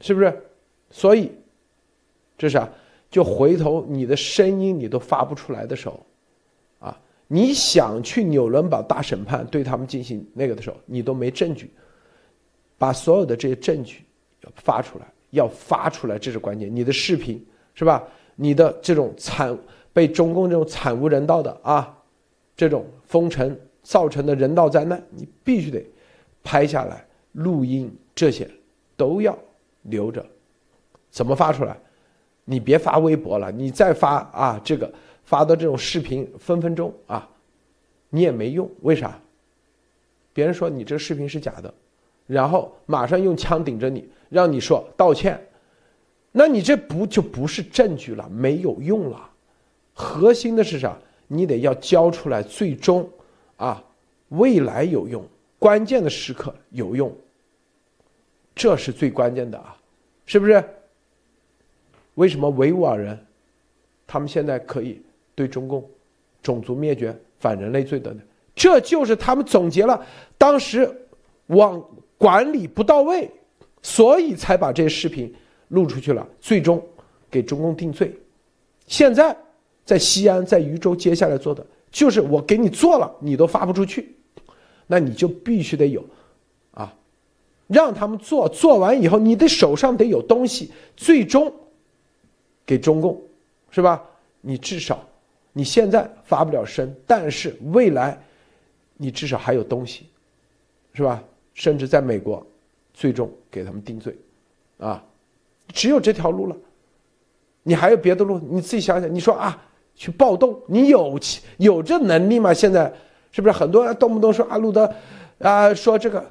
[0.00, 0.42] 是不是？
[0.90, 1.32] 所以，
[2.36, 2.68] 这是啊，
[3.10, 6.04] 就回头你的声音你都发不出来的时候，
[6.80, 11.70] 啊，你想去纽伦堡大审判对他们进行那个的时候，你都没证据，
[12.76, 14.04] 把所有的这些证据
[14.42, 16.74] 要发出来，要发出来，这是关键。
[16.74, 18.02] 你的视频是吧？
[18.34, 19.56] 你的这种惨
[19.94, 21.96] 被中共这种惨无人道的啊，
[22.54, 25.82] 这种封城造成的人道灾难，你必须得
[26.42, 28.46] 拍下来、录音，这些
[28.94, 29.34] 都要。
[29.86, 30.24] 留着，
[31.10, 31.76] 怎么发出来？
[32.46, 34.90] 你别发微博了，你再发啊，这个
[35.24, 37.28] 发的这种视频分分钟啊，
[38.08, 38.66] 你也没用。
[38.80, 39.20] 为啥？
[40.32, 41.74] 别人说你这视频是假的，
[42.26, 45.38] 然后马上用枪顶着你，让你说道歉，
[46.32, 48.26] 那你这不就不是证据了？
[48.30, 49.30] 没有用了。
[49.94, 50.98] 核心的是啥？
[51.26, 53.08] 你得要交出来，最终
[53.56, 53.82] 啊，
[54.28, 55.26] 未来有用，
[55.58, 57.10] 关键的时刻有用。
[58.54, 59.74] 这是最关键的啊，
[60.26, 60.62] 是不是？
[62.16, 63.18] 为什么维吾尔人，
[64.06, 65.00] 他们现在可以
[65.34, 65.88] 对中共
[66.42, 68.24] 种族灭绝、反人类罪等等？
[68.54, 70.06] 这就是他们总结了
[70.38, 70.88] 当时
[71.46, 71.82] 网
[72.16, 73.28] 管理不到位，
[73.82, 75.34] 所以才把这些视频
[75.68, 76.80] 录出去了，最终
[77.30, 78.14] 给中共定罪。
[78.86, 79.36] 现在
[79.84, 84.14] 在西安、在渝州，接下来做的就是我给你做了，你都发不出去，
[84.86, 86.04] 那你就必须得有。
[86.72, 86.92] 啊
[87.66, 91.52] 让他们做，做完以后，你的手上得有东西，最终
[92.66, 93.18] 给中共，
[93.70, 94.02] 是吧？
[94.42, 95.02] 你至少
[95.52, 98.22] 你现在发不了声，但是未来
[98.98, 100.06] 你至少还有东西，
[100.92, 101.22] 是吧？
[101.54, 102.46] 甚至在美国，
[102.92, 104.14] 最终给他们定罪，
[104.78, 105.02] 啊，
[105.72, 106.56] 只有这条路了。
[107.62, 108.38] 你还有别的路？
[108.38, 109.12] 你自己想想。
[109.12, 111.18] 你说啊，去暴动，你有
[111.58, 112.52] 有这能力吗？
[112.52, 112.92] 现在
[113.32, 114.92] 是不是很多人动不动说啊，路德
[115.38, 116.24] 啊，说这个。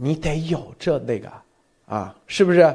[0.00, 1.28] 你得有这那个，
[1.86, 2.72] 啊，是不是？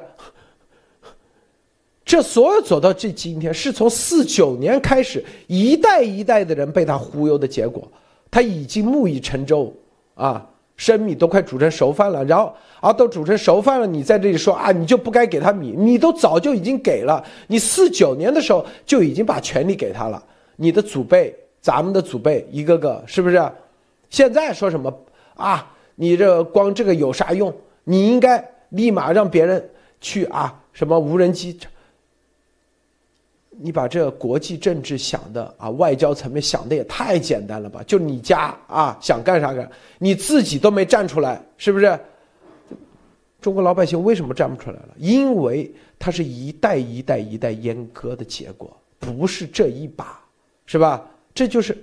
[2.04, 7.90] 这所有走到这今天，是从四九年开始，一代一代的人被他忽悠的结果。
[8.30, 9.74] 他已经木已成舟，
[10.16, 10.46] 啊，
[10.76, 12.24] 生米都快煮成熟饭了。
[12.26, 17.24] 然后啊，都煮成熟饭了，你在这里说啊，你就不该给他米，你都早就已经给了。
[17.48, 20.22] 你四九年的时候就已经把权力给他了。
[20.56, 23.42] 你的祖辈咱们的祖辈一个个是不是？
[24.10, 24.94] 现在说什么
[25.36, 25.72] 啊？
[25.96, 27.54] 你这光这个有啥用？
[27.84, 29.70] 你应该立马让别人
[30.02, 31.58] 去啊，什么无人机？
[33.60, 37.84] 你把这国际政治想的啊，外交层面想的也太简单了吧？
[37.88, 41.99] 就你家啊，想干啥干，你自己都没站出来，是不是？
[43.39, 44.89] 中国老百姓为什么站不出来了？
[44.97, 50.20] 因为它是一代一代一代阉割的结果，不是这一把，
[50.66, 51.06] 是吧？
[51.34, 51.78] 这就是，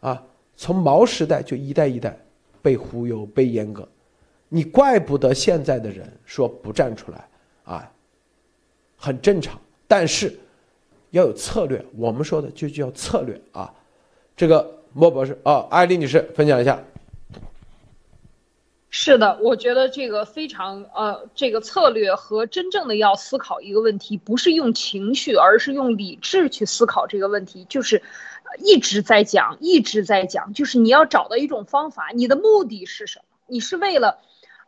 [0.00, 0.20] 啊，
[0.56, 2.18] 从毛时代就一代一代
[2.60, 3.88] 被忽悠、被阉割，
[4.48, 7.28] 你怪不得现在的人说不站出来，
[7.62, 7.92] 啊，
[8.96, 9.60] 很正常。
[9.86, 10.36] 但是
[11.12, 13.72] 要有策略，我们说的就叫策略啊。
[14.36, 16.82] 这个莫博士啊，艾丽女士分享一下。
[18.94, 27.64] 是的，我觉得这个非常呃，这个策略和真正的要思考一个问题，不是用情绪，而是用理智去思考这个问题。
[27.68, 28.02] 就是
[28.58, 32.10] 一直在讲，一直在讲，就是你要找到一种方法。
[32.14, 33.24] 你的目的是什么？
[33.46, 34.18] 你是为了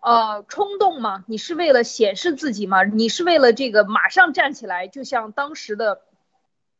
[0.03, 1.25] 呃冲动吗？
[1.27, 2.83] 你是为了显示自己吗？
[2.85, 4.89] 你是为了这个马上站起来？
[4.89, 6.01] 就像当时的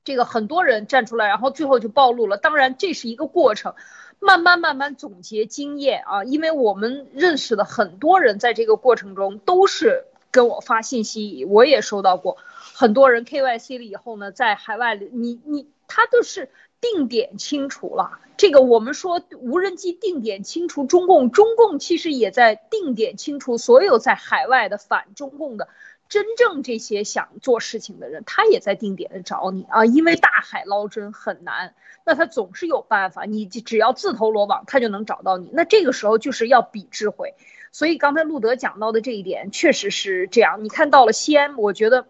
[0.05, 2.37] 这个很多人站出来，然后最后就暴露了。
[2.37, 3.75] 当然，这是一个过程。
[4.21, 16.49] 慢慢慢慢总结经验啊，因为我们认识的很多人在这个过程中都是跟我发信息，我也收到过很多人 KYC 了以后呢，在海外里，你你他都是
[16.81, 18.19] 定点清除了。
[18.39, 25.69] 这个我们说无人机定点清除中共，中共其实也在定点清除所有在海外的反中共的。
[26.09, 31.75] 真正这些想做事情的人，他也在定点的找你啊，因为大海捞针很难，
[32.05, 35.51] 那他总是有办法，你只要自投罗网，他就能找到你。
[35.53, 37.35] 那这个时候就是要比智慧，
[37.73, 40.63] 所以刚才路德讲到的这一点确实是这样。
[40.63, 42.07] 你看到了西安，我觉得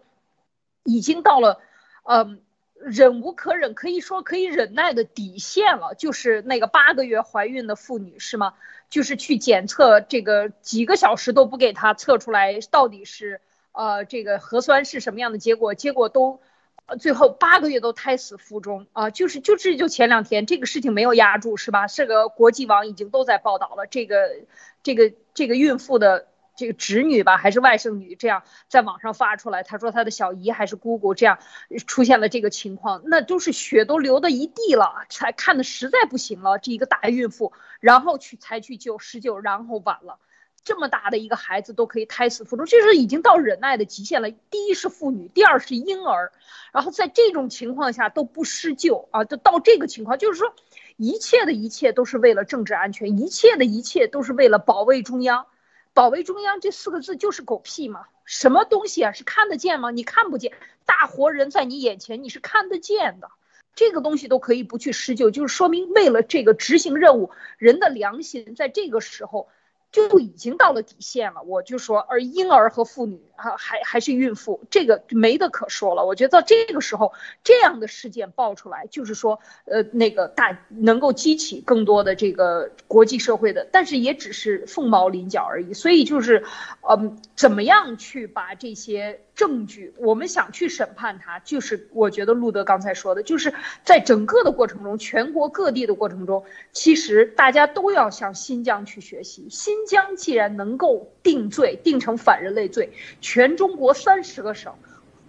[0.83, 1.59] 已经到了，
[2.03, 2.41] 嗯，
[2.79, 5.95] 忍无可忍，可以说可以忍耐的底线了。
[5.95, 8.53] 就是那个八个月怀孕的妇女是吗？
[8.89, 13.41] 就是去检测这个几个小时都不给她测出来到底是。
[13.75, 15.75] 呃，这个核酸是什么样的结果？
[15.75, 16.39] 结果都，
[16.85, 19.09] 呃，最后八个月都胎死腹中啊！
[19.09, 21.87] 就是就是就前两天这个事情没有压住是吧？
[21.87, 24.17] 这个国际网已经都在报道了，这个
[24.81, 31.39] 这个这个孕妇的这个侄女吧，还是外甥女，这样在网上发出来，她说她的小姨还是姑姑，这样
[31.85, 37.51] 出现了这个情况，那都是血都流的一地了，才看的实在不行了，这一个大孕妇，
[37.81, 40.19] 然后去才去救施救，然后晚了。
[40.65, 44.31] 这么大的一个孩子都可以胎死腹中，这是已经到忍耐的极限了。
[44.31, 46.31] 第一是妇女，第二是婴儿，
[46.73, 50.55] 然后在这种情况下都不施救啊，就到这个情况，就是说，
[50.97, 55.45] 一切的一切都是为了政治安全，一切的一切都是为了保卫中央。
[55.93, 58.07] 保卫中央这四个字就是狗屁嘛？
[58.25, 59.11] 什么东西啊？
[59.11, 59.91] 是看得见吗？
[59.91, 60.51] 你看不见，
[60.83, 63.29] 大活人在你眼前，你是看得见的。
[63.75, 69.47] 这个东西都可以不去施救，就是说明为了这个执行任务，人的良心在这个时候。
[69.95, 76.05] 就已经到了底线了，我就说，而婴儿和妇女啊，还还是孕妇，这个没得可说了。
[76.05, 77.13] 我觉得到这个时候，
[77.45, 85.73] 这样的事件爆出来，就是说，呃，那个大能够激起更多的这个国际社会的，但是也只是凤毛麟角而已。
[85.73, 86.43] 所以就是，
[86.89, 89.21] 嗯，怎么样去把这些。
[89.35, 99.49] 证据，我们想去审判他，就是我觉得路德刚才说的，就是在整个的过程中，全国各地的过程中，其实大家都要向新疆去学习。
[99.49, 104.73] 新疆既然能够定罪，定成反人类罪，全中国三十个省，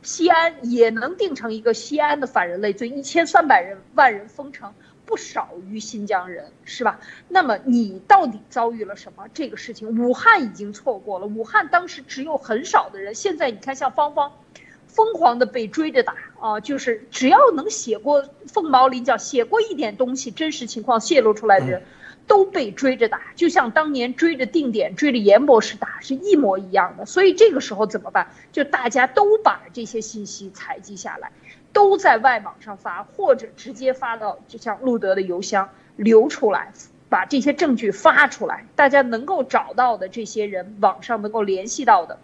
[0.02, 4.72] 西安也能定成一个西安的反人类罪，一千三百人万人封城。
[5.08, 6.98] 不少于新疆人，是吧？
[7.28, 9.28] 那么你到底遭遇了什么？
[9.32, 11.28] 这个事情，武汉已经错过了。
[11.28, 14.32] 武汉当时只有很少的人，现在你看，像芳芳，
[14.88, 16.58] 疯狂的被追着打啊！
[16.58, 21.84] 就是只要能写过凤毛麟角、写过一点东西，真实情况泄露出来的人，
[22.26, 27.06] 都被追着打，就像当年追着定点、追着严博士打是一模一样的。
[27.06, 28.28] 所以这个时候怎么办？
[28.52, 31.30] 就大家都把这些信息采集下来。
[31.72, 36.72] 都在外网上发，或者直接发到就像路德的邮箱流出来，
[37.10, 42.18] 把这些证据发出来，大家能够找到的这些人，网上能够联系到的，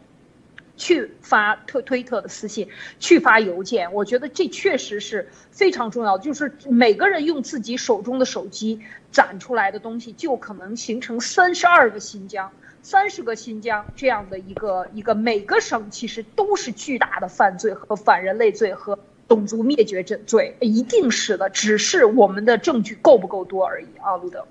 [0.77, 2.69] 去发推推特的私信，
[2.99, 3.93] 去发邮件。
[3.93, 12.51] 我觉得这确实是非常重要，就是每个人用自己手中的手机攒出来的东西，就可能形成三十二个新疆，
[12.83, 18.99] 三十个新疆这样的一个一个每个省其实都是巨大的犯罪和反人类罪和。
[19.29, 24.47] 种族灭绝罪一定是的，只是我们的证据够不够多而已啊，路德。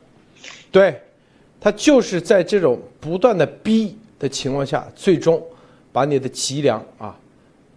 [0.72, 1.00] 对，
[1.60, 5.40] 他就是在这种不断的逼的情况下，最终
[5.92, 7.16] 把你的脊梁啊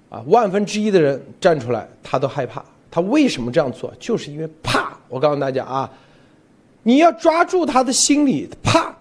[0.09, 3.93] 啊万分之一的人站出来，他都害怕，他为什么这样做？
[3.99, 4.97] 就是因为怕。
[5.09, 5.91] 我告诉大家啊，
[6.83, 8.95] 你要抓住他的心理怕，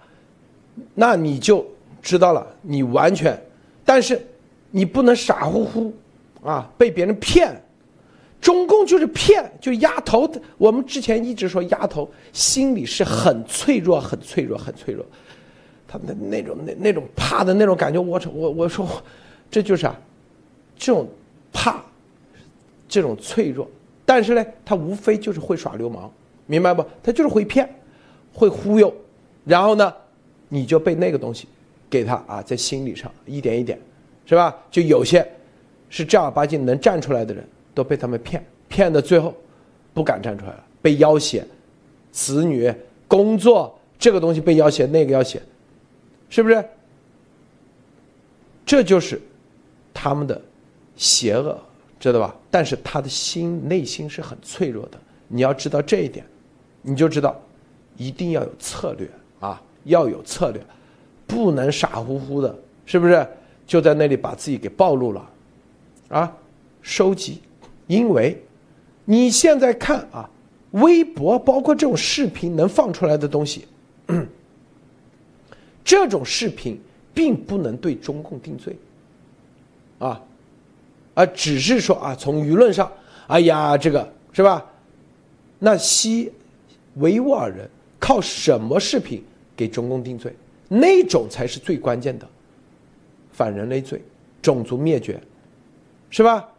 [0.93, 1.65] 那你就
[2.01, 3.39] 知道了，你完全，
[3.85, 4.21] 但是
[4.71, 5.93] 你不能傻乎乎
[6.43, 7.59] 啊，被别人骗。
[8.41, 10.29] 中共就是骗，就丫头。
[10.57, 15.05] 我们之前一直说丫头心里是很脆弱、很脆弱、很脆弱。
[15.93, 18.87] 他那那种那那种怕的那种感觉，我我我说，
[19.51, 19.95] 这就是啊，
[20.75, 21.07] 这种
[21.51, 21.83] 怕，
[22.87, 23.69] 这种脆弱。
[24.03, 26.09] 但是呢，他无非就是会耍流氓，
[26.47, 26.83] 明白不？
[27.03, 27.69] 他就是会骗，
[28.33, 28.91] 会忽悠。
[29.45, 29.93] 然后呢，
[30.49, 31.47] 你就被那个东西
[31.91, 33.79] 给他啊，在心理上一点一点，
[34.25, 34.55] 是吧？
[34.71, 35.23] 就有些
[35.89, 37.47] 是正儿八经能站出来的人。
[37.75, 39.33] 都被他们骗，骗的最后
[39.95, 41.43] 不敢站出来了，被要挟，
[42.11, 42.71] 子女、
[43.07, 45.41] 工作这个东西被要挟，那个要挟，
[46.33, 46.65] 是不是？
[48.65, 49.21] 这就是
[49.93, 50.41] 他们的
[50.95, 51.61] 邪恶，
[51.99, 52.35] 知道吧？
[52.49, 56.25] 但是他的心内心是很脆弱的，你要知道这一点，
[56.81, 57.39] 你就知道
[57.97, 59.07] 一定要有策略
[59.39, 60.59] 啊，要有策略，
[61.27, 63.27] 不能傻乎乎的，是不是？
[63.67, 65.29] 就在那里把自己给暴露了，
[66.07, 66.35] 啊，
[66.81, 67.43] 收集。
[67.85, 68.41] 因为，
[69.05, 70.27] 你现在看啊，
[70.71, 73.67] 微博包括这种视频能放出来的东西，
[75.83, 76.79] 这种视频
[77.13, 78.75] 并不能对中共定罪，
[79.99, 80.21] 啊，
[81.13, 82.91] 啊，只是说啊，从舆论上，
[83.27, 84.65] 哎呀，这个是吧？
[85.59, 86.31] 那西
[86.95, 87.69] 维吾尔人
[87.99, 89.23] 靠什么视频
[89.55, 90.35] 给中共定罪？
[90.67, 92.27] 那种才是最关键的，
[93.31, 94.01] 反人类罪、
[94.41, 95.21] 种族灭绝，
[96.09, 96.49] 是吧？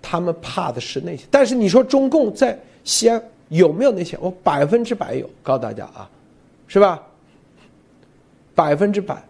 [0.00, 4.16] 他们怕的是那些，但是你说中共在西安有没有那些？
[4.20, 6.08] 我百分之百有，告诉大家啊，
[6.66, 7.02] 是吧？
[8.58, 9.22] 百分之百，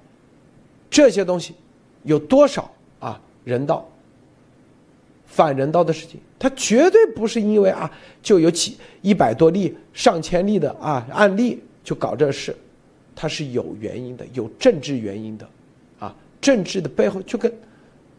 [0.89, 1.55] 这些东西
[2.05, 3.20] 有多少啊？
[3.45, 3.87] 人道、
[5.26, 7.91] 反人道的事情，它绝对不是因为啊，
[8.22, 12.57] 就有几一百多例、上千例的啊案例就搞这事，
[13.14, 15.47] 它是有原因的，有政治原因的，
[15.99, 17.53] 啊，政治的背后就跟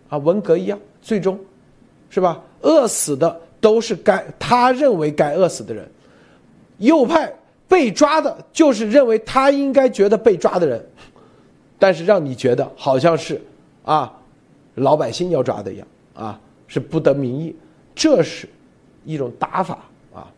[0.10, 1.40] 啊文革一样，最终。
[2.12, 2.42] 是吧？
[2.62, 5.88] 饿死的都是该他认为该饿死的人，
[6.80, 7.32] 右派
[7.68, 10.84] 被抓的就是认为他应该觉得被抓的人，
[11.80, 13.42] 但是让你觉得好像是
[13.84, 14.22] 啊，
[14.76, 17.56] 老百姓要抓的一样啊，是不得民意，
[17.96, 18.48] 这是
[19.06, 19.80] 一种打法
[20.14, 20.32] 啊。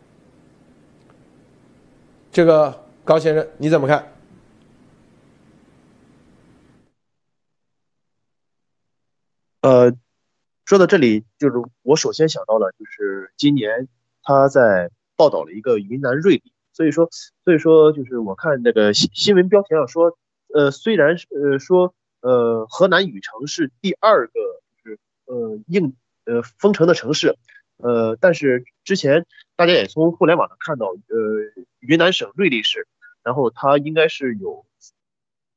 [2.31, 4.13] 这个高先生你怎么看？
[9.61, 9.93] 呃。
[10.63, 13.89] 说到这里，就是我首先想到了，就是今年
[14.23, 17.09] 他在报道了一个云南瑞丽，所以说，
[17.43, 20.17] 所以说就是我看那个新新闻标题上说，
[20.53, 24.33] 呃，虽然呃说呃河南禹城是第二个
[24.83, 25.95] 就是呃应
[26.25, 27.37] 呃封城的城市，
[27.77, 29.25] 呃，但是之前
[29.55, 32.87] 大家也从互联网上看到，呃，云南省瑞丽市，
[33.23, 34.65] 然后它应该是有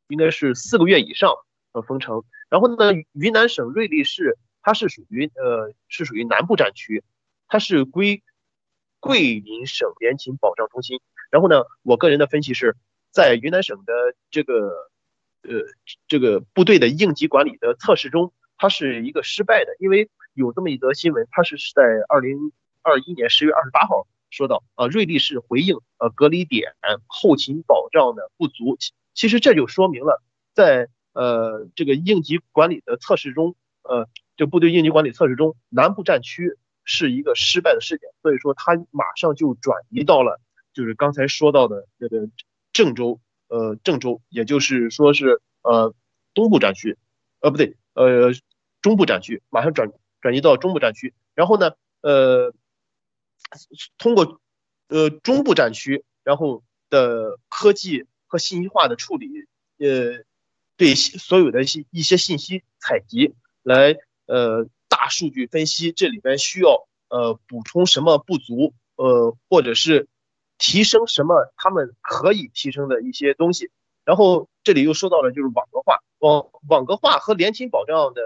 [0.08, 1.32] 应该是四个月以上
[1.72, 4.36] 呃封城，然后呢，云南省瑞丽市。
[4.66, 7.04] 它是属于呃，是属于南部战区，
[7.48, 8.22] 它是归
[8.98, 11.02] 桂林省联勤保障中心。
[11.30, 12.74] 然后呢，我个人的分析是，
[13.14, 13.92] 在云南省的
[14.30, 14.90] 这个
[15.42, 15.62] 呃
[16.08, 19.76] 这个部队的应急管理的测试中，它是一个失败的。
[19.78, 22.52] 因为有这么一则新闻，它是是在二零
[22.82, 26.72] 二一年十月二十八号说到啊，瑞丽市回应呃隔离点
[27.06, 28.76] 后勤保障的不足。
[28.78, 30.20] 其其实这就说明了，
[30.52, 34.08] 在呃这个应急管理的测试中，呃。
[34.36, 40.40] 就部队应急管理测试中，南部战区是一个失败的事件，所以说他马上就转移到了，
[40.72, 42.28] 就是刚才说到的这个
[42.74, 45.94] 郑州，呃，郑州，也就是说是呃
[46.34, 46.98] 东部战区，
[47.40, 48.32] 呃不对，呃
[48.82, 51.70] 中部战区，马上转转移到中部战区，然后呢，
[52.02, 52.52] 呃，
[53.96, 54.42] 通过
[54.88, 59.46] 呃中部战区，然后的科技和信息化的处理，
[59.78, 60.22] 呃，
[60.76, 63.96] 对所有的一些一些信息采集来。
[64.26, 70.08] 呃，大数据分析这里边需要呃补充什么不足，呃，或者是
[70.58, 73.70] 提升什么他们可以提升的一些东西。
[74.04, 78.22] 然后这里又说到了就是网格化，网网格化和联勤保障的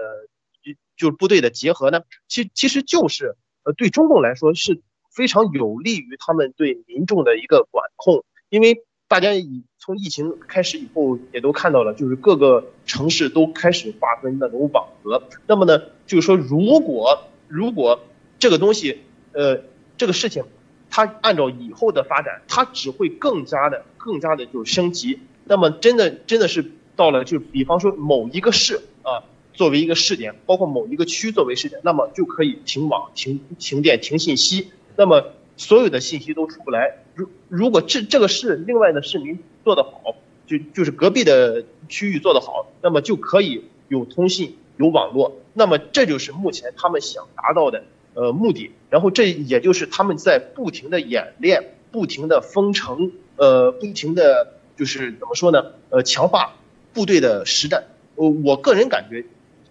[0.61, 8.83] 就就是部队的结合呢，其其实就是呃对中共来说是非常有利于他们对民众的一个管控，因为。
[9.09, 15.23] 大家以从疫情开始以后，也都看到了，就是各个城市都开始划分那种网格。
[15.47, 17.99] 那么呢，就是说，如果如果
[18.37, 19.01] 这个东西，
[19.31, 19.63] 呃，
[19.97, 20.43] 这个事情，
[20.89, 25.19] 它按照以后的发展，它只会更加的、更加的就是升级。
[25.45, 29.23] 那么，真的真的是到了，就比方说某一个市啊，
[29.53, 36.97] 作为一个试点，包括某一个区作为试点，那么就可以停网、停停电、停信息，那么所有的信息都出不来。
[37.15, 40.15] 如如果这这个市另外的市民做得好，
[40.45, 45.37] 就就是隔壁的区域做得好，那么就可以有通信、有网络。
[45.53, 47.83] 那么这就是目前他们想达到的
[48.13, 48.71] 呃目的。
[48.89, 55.73] 然后这也就是他们在不停的演练、不停的封城、呃不停的就是怎么说呢？
[55.89, 56.55] 呃强化
[56.93, 57.85] 部队的实战。
[58.15, 59.25] 呃，我个人感觉。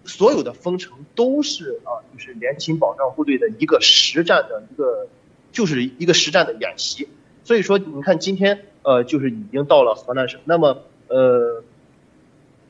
[0.05, 5.07] 所有的封城都是啊，就是联勤保障部队的一个实战的一个，
[5.51, 7.07] 就是一个实战的演习。
[7.43, 11.63] 所以说，你看今天呃，就是已经到了河南省，那么呃，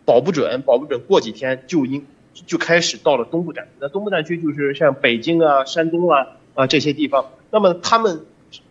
[0.04, 2.08] 保不准，保不准过几天就应
[2.46, 3.72] 就开始到了东部战区。
[3.80, 7.32] 那东部战区就是像北京啊、山东啊啊这些地方。
[7.52, 8.26] 那么他们，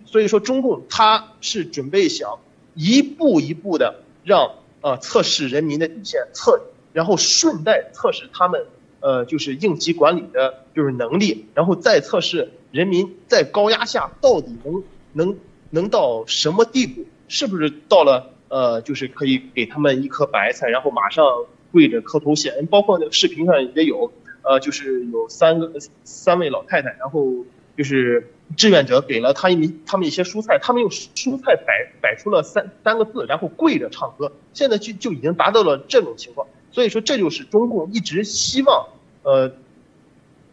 [0.04, 2.38] 所以说中共他是准备想
[2.74, 6.60] 一步一步的让啊测试人民的底线测。
[6.94, 8.64] 然后顺带测试他们，
[9.00, 15.38] 呃，就是应急管理的，就是能力，然后再测试人民在高压下到底能能
[15.70, 21.24] 能到什么地步，是不是到了呃，就是可以给他们一颗白菜，然后马上
[21.72, 22.66] 跪着磕头谢恩。
[22.66, 24.12] 包括那个视频上也有，
[24.42, 25.72] 呃，就是有三个
[26.04, 27.44] 三位老太太，然后
[27.76, 36.46] 就是志愿者给了他一他们一些蔬菜，他们用蔬菜摆摆出了三三个字，然后跪着唱歌，现在就就已经达到了这种情况。
[36.70, 38.88] 所以说，这就是中共一直希望，
[39.22, 39.52] 呃，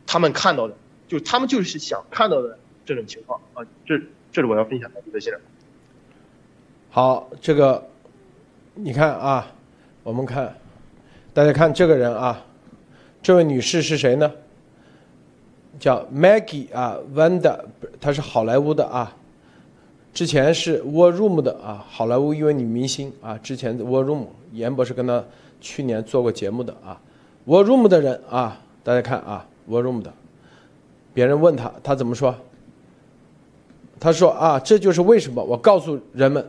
[0.07, 0.75] 他们看到的，
[1.07, 3.65] 就他们就是想看到的这种情况啊。
[3.85, 3.99] 这
[4.31, 5.37] 这是我要分享的，谢谢。
[6.89, 7.89] 好，这个
[8.75, 9.51] 你看啊，
[10.03, 10.57] 我们看，
[11.35, 12.41] 大家看这个人啊，
[13.21, 14.31] 这位女士是谁呢？
[15.77, 17.59] 叫 Maggie 啊，Wanda，
[17.99, 19.13] 她是好莱坞的啊，
[20.13, 25.21] 之前是 War Room 的啊，好莱坞一位女明星啊，之前 War Room，严博士跟她。
[25.61, 27.01] 去年做过节目的啊
[27.47, 30.13] ，War Room 的人啊，大家看啊，War Room 的，
[31.11, 32.35] 别人问他，他怎么说？
[33.99, 36.45] 他说啊，这就是为什么我告诉人们，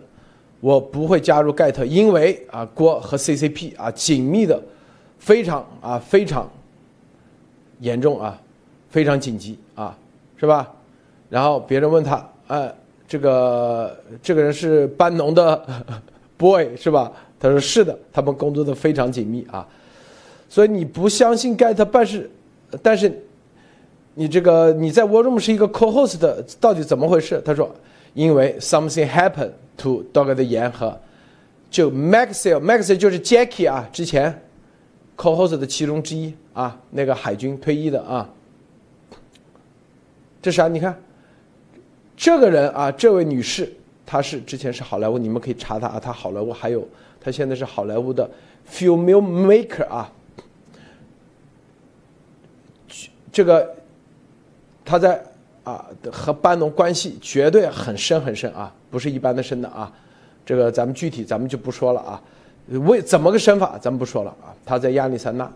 [0.61, 4.61] 我不会加入盖特，因为啊，郭和 CCP 啊紧密的，
[5.27, 6.49] 非常啊非常
[7.81, 8.41] 严重啊，
[8.89, 9.99] 非常紧急啊，
[10.37, 10.73] 是吧？
[11.29, 12.73] 然后别人问他，哎，
[13.09, 15.61] 这个这个人是班农的
[16.39, 17.11] boy 是吧？
[17.41, 19.67] 他说是的，他们工作的非常紧密啊，
[20.49, 22.31] 所以你不相信盖特办事，
[22.81, 23.13] 但是
[24.15, 26.21] 你这个你在 War Room 是一个 co-host，
[26.61, 27.43] 到底怎么回事？
[27.45, 27.69] 他说，
[28.15, 30.97] 因为 something happened to Dog 的言和
[31.69, 34.43] 就 Maxwell，Maxwell 就是 Jackie 啊，之前
[35.17, 38.29] co-host 的其中之一啊，那个海军退役的啊，
[40.43, 40.69] 这啥？
[40.69, 40.97] 你看
[42.17, 43.73] 这个人啊，这位女士，
[44.05, 46.87] 她是之前是好莱坞，你们可以查她啊，她好莱坞还有。
[47.21, 48.31] 她现在是好莱坞的
[48.71, 50.13] filmmaker 啊，
[53.33, 53.75] 这个
[54.85, 55.21] 她在
[55.65, 59.93] 啊和班农关系绝对很深很深啊，不是一般的深的啊。
[60.45, 62.23] 这个咱们具体咱们就不说了啊，
[62.69, 64.55] 为怎么个深法咱们不说了啊。
[64.65, 65.53] 他在亚利桑那，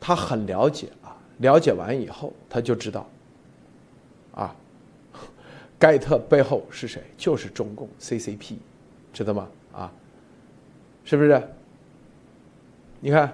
[0.00, 3.08] 他很了解啊，了解完以后他就知道，
[4.34, 4.54] 啊，
[5.78, 7.02] 盖特背后是谁？
[7.16, 8.56] 就是中共 CCP。
[9.14, 9.48] 知道吗？
[9.72, 9.92] 啊，
[11.04, 11.40] 是不是？
[12.98, 13.32] 你看，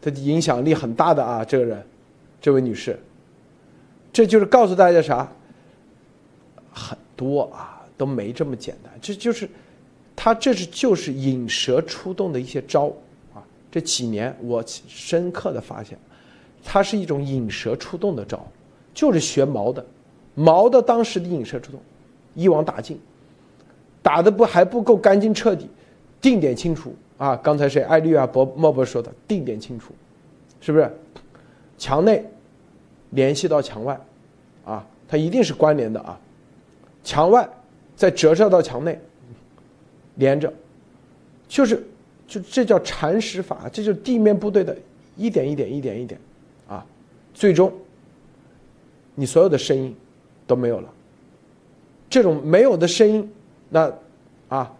[0.00, 1.86] 他的影响力很大的啊，这个人，
[2.40, 2.98] 这位女士，
[4.12, 5.30] 这就是告诉大家啥？
[6.72, 8.92] 很多啊，都没这么简单。
[9.00, 9.48] 这就是，
[10.14, 12.92] 他这是就是引蛇出洞的一些招
[13.34, 13.42] 啊。
[13.70, 15.98] 这几年我深刻的发现，
[16.64, 18.46] 它是一种引蛇出洞的招，
[18.92, 19.84] 就是学毛的，
[20.34, 21.80] 毛的当时的引蛇出洞，
[22.34, 22.98] 一网打尽。
[24.02, 25.68] 打的不还不够干净彻底，
[26.20, 27.36] 定点清除啊！
[27.36, 29.92] 刚才谁艾绿啊博莫博说的定点清除，
[30.60, 30.90] 是不是？
[31.78, 32.24] 墙内
[33.10, 34.00] 联系到墙外，
[34.64, 36.18] 啊，它一定是关联的啊！
[37.04, 37.48] 墙外
[37.94, 39.00] 再折射到墙内，
[40.16, 40.52] 连着，
[41.48, 41.82] 就是
[42.26, 44.76] 就这叫蚕食法，这就是地面部队的
[45.16, 46.20] 一点一点一点一点，
[46.68, 46.84] 啊，
[47.32, 47.72] 最终
[49.14, 49.94] 你所有的声音
[50.46, 50.88] 都没有了，
[52.08, 53.30] 这种没有的声音。
[53.68, 53.90] 那，
[54.48, 54.70] 啊，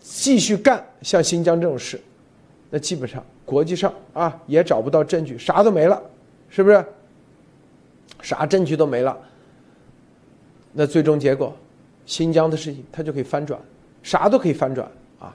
[0.00, 1.98] 继续干像新疆这种事，
[2.68, 6.02] 那基本上国际上啊也找不到证据，啥都没了，
[6.50, 6.84] 是不是？
[8.20, 9.18] 啥证据都没了，
[10.72, 11.56] 那最终结果，
[12.06, 13.58] 新疆的事情他就可以翻转，
[14.02, 15.34] 啥都可以翻转啊，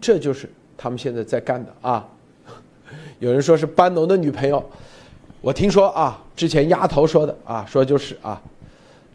[0.00, 2.08] 这就是他们现在在干的啊。
[3.18, 4.64] 有人说是班农的女朋友，
[5.40, 8.40] 我听说啊，之前丫头说的啊，说就是啊，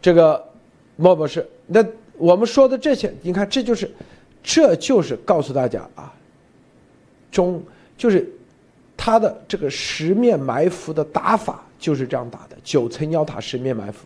[0.00, 0.42] 这个
[0.96, 1.84] 莫博士那。
[2.20, 3.88] 我们说的这些，你看，这就是，
[4.42, 6.12] 这就是告诉大家啊，
[7.30, 7.62] 中
[7.96, 8.28] 就是
[8.96, 14.04] 他的这个十面埋伏的打法就是这样打的，九层妖塔十面埋伏。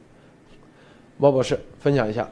[1.17, 2.29] 莫博士分享一下。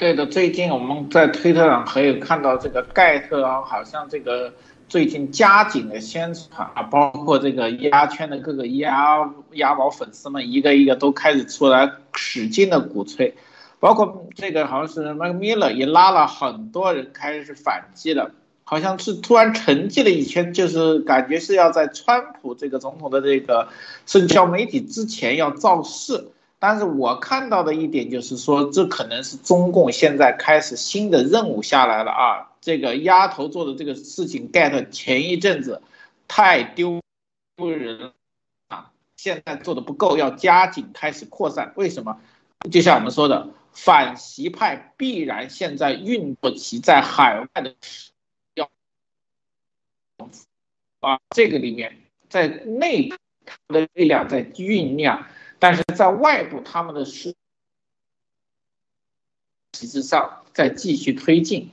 [0.00, 4.50] 对的，最近我们在推特上可以看到这个盖特啊，好像这个
[4.88, 13.34] 最近加紧的宣传啊，包括这个鸭圈的各个鸭鸭宝粉丝们一个一个都开始出来使劲的鼓吹，
[13.78, 18.30] 包括这个好像是那个米勒也拉了很多人开始反击了。
[18.64, 23.68] 好像是突然沉寂了一圈，就是感觉是要在川普这个总统的这个
[24.06, 26.28] 社交媒体之前要造势。
[26.60, 32.52] 但是我看到的一点就是说，这可能是中共现在开始新的任务下来了啊！
[32.60, 35.80] 这个丫头做的这个事情，get 前一阵子
[36.28, 37.00] 太丢
[37.56, 38.12] 丢人
[38.68, 41.72] 了，现在做的不够，要加紧开始扩散。
[41.76, 42.20] 为什么？
[42.70, 47.74] 就像我们说的，反习派必然现在运作其在海外的。
[51.00, 51.96] 啊，这个里面
[52.28, 55.24] 在内部的力量在酝酿，
[55.60, 57.34] 但是在外部他们的是
[59.70, 61.70] 体制上在继续推进。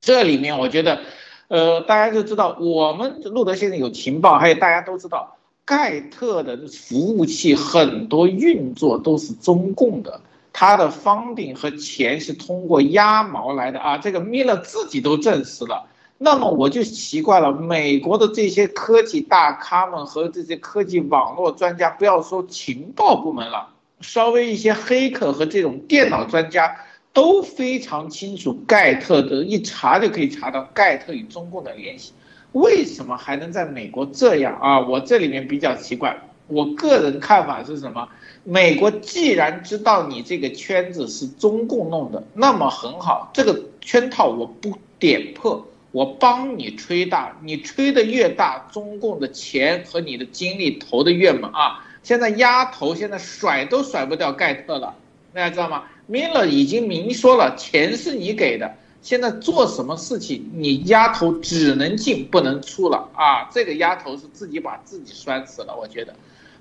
[0.00, 1.00] 这里面我觉得，
[1.48, 10.20] 呃，大家就知道，我们路德先生有情报，还有大家都知道，盖特的服务器很多运作都是中共的，
[10.52, 15.88] 他的方顶和钱是通过鸭毛来的啊，这个米勒自己都证实了。
[16.24, 23.70] 那么我就奇怪了，美国的这些科技大咖们和这些科技网络专家，不要说情报部门了，
[24.00, 26.76] 稍微一些黑客和这种电脑专家
[27.12, 32.12] 都非常清楚盖特的，一查就可以查到盖特与中共的联系。
[32.52, 34.78] 为什么还能在美国这样啊？
[34.78, 36.16] 我这里面比较奇怪，
[36.46, 38.08] 我个人看法是什么？
[38.44, 45.66] 美国既然知道你这个圈子是中共弄的，那么很好，这个圈套我不点破。
[45.92, 51.86] 我帮你吹大，你吹的越大，中共的钱和你的精力投的越猛啊！
[52.02, 54.94] 现在压头，现在甩都甩不掉盖特了，
[55.32, 55.84] 大家知道吗？
[56.06, 63.48] 米勒已经明说了，钱是你给的，现在做什么事情，你压头只能进不能出了啊！
[63.52, 66.14] 这个压头是自己把自己拴死了，我觉得。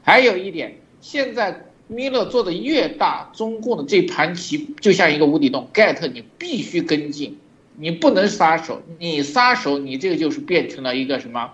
[0.03, 7.37] 还有一点，现在米勒做的越大，中共的这盘棋就像一个无底洞，盖特你必须跟进。
[7.81, 11.51] 你不能撒手，你撒手，你这个就是变成了一个什么，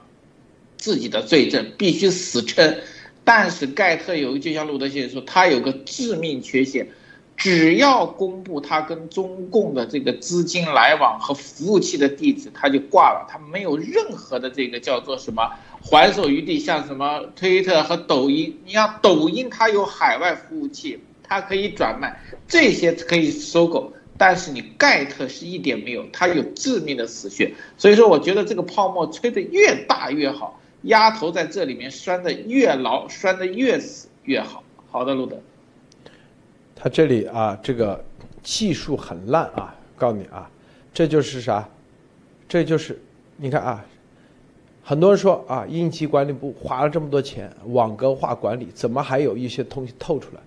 [0.75, 2.75] 自己的罪证，必须死撑。
[3.23, 6.89] 但是盖特有，就像路德先生说，他有个致命缺陷，
[7.37, 15.49] 只要公布他跟中共的这个资金来往和服务器的地址，他就挂了，他没有任何的这个叫做什么
[15.81, 16.59] 还手余地。
[16.59, 23.93] 像什么推特和抖音，你像抖音，它有海外服务器，它可以转卖，这些可以收购。
[24.17, 34.63] 但是你盖特是一点没有，它有致命的死穴，所以说我觉得这个泡沫吹得越大越好，鸭头在这里面拴得越牢，拴得越死越好。
[34.89, 35.37] 好的，路德，
[36.75, 38.03] 他这里啊，这个
[38.41, 40.49] 技术很烂啊，告诉你啊，
[40.93, 41.69] 这就是啥？
[42.49, 42.99] 这就是
[43.35, 43.85] 你看啊，
[44.81, 50.41] 很多人说啊，应急管理部花了这么多钱网格化管理，怎么还有一些东西透出来？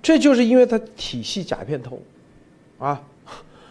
[0.00, 2.00] 这就是因为它体系假片通。
[2.84, 3.02] 啊，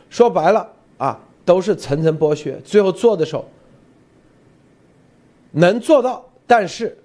[0.10, 0.68] 说白了
[0.98, 3.46] 啊，都是层层剥削，最后做的时候
[5.52, 6.98] 能做到，但是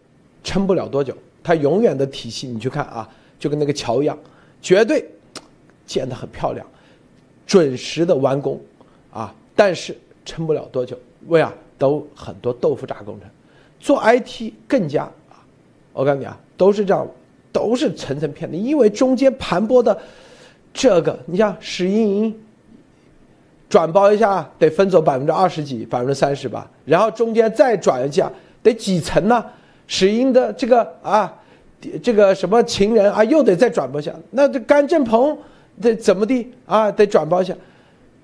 [0.42, 1.14] 撑不了多久。
[1.42, 3.06] 它永远的体系，你去看啊，
[3.38, 4.18] 就跟那个桥一样，
[4.62, 5.06] 绝对
[5.84, 6.66] 建得很漂亮，
[7.46, 8.58] 准时的完工
[9.12, 9.94] 啊，但是
[10.24, 10.98] 撑不了多久。
[11.26, 13.28] 为啊，都很多豆腐渣工程，
[13.78, 15.44] 做 IT 更加啊，
[15.92, 17.06] 我告诉你啊，都是这样，
[17.52, 20.00] 都是层层骗的，因为中间盘剥的。
[20.78, 22.40] 这个你像史莹莹
[23.68, 28.30] 转包一下得分走百分之二十几、百分之三十吧，然后中间再转一下
[28.62, 29.44] 得几层呢？
[29.88, 31.34] 史英的这个啊，
[32.00, 34.14] 这个什么情人啊，又得再转包一下。
[34.30, 35.36] 那这甘正鹏
[35.82, 36.92] 得怎么地啊？
[36.92, 37.52] 得转包一下，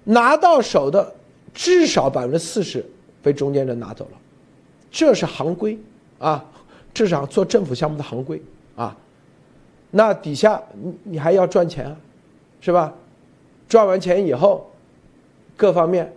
[0.05, 1.13] 拿到手的
[1.53, 2.87] 至少百分之四十
[3.21, 4.19] 被中间人拿走了，
[4.93, 5.77] 这是行规
[6.21, 6.45] 啊，
[6.95, 8.41] 至少做政府项目的行规
[8.77, 8.97] 啊。
[9.91, 11.97] 那底下你你还要赚钱啊？
[12.65, 12.91] 是吧？
[13.69, 14.71] 赚完钱以后，
[15.55, 16.11] 各方面，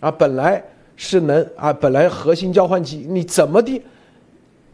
[0.00, 0.60] 啊，本来
[0.96, 3.80] 是能啊，本来核心交换机你怎么的，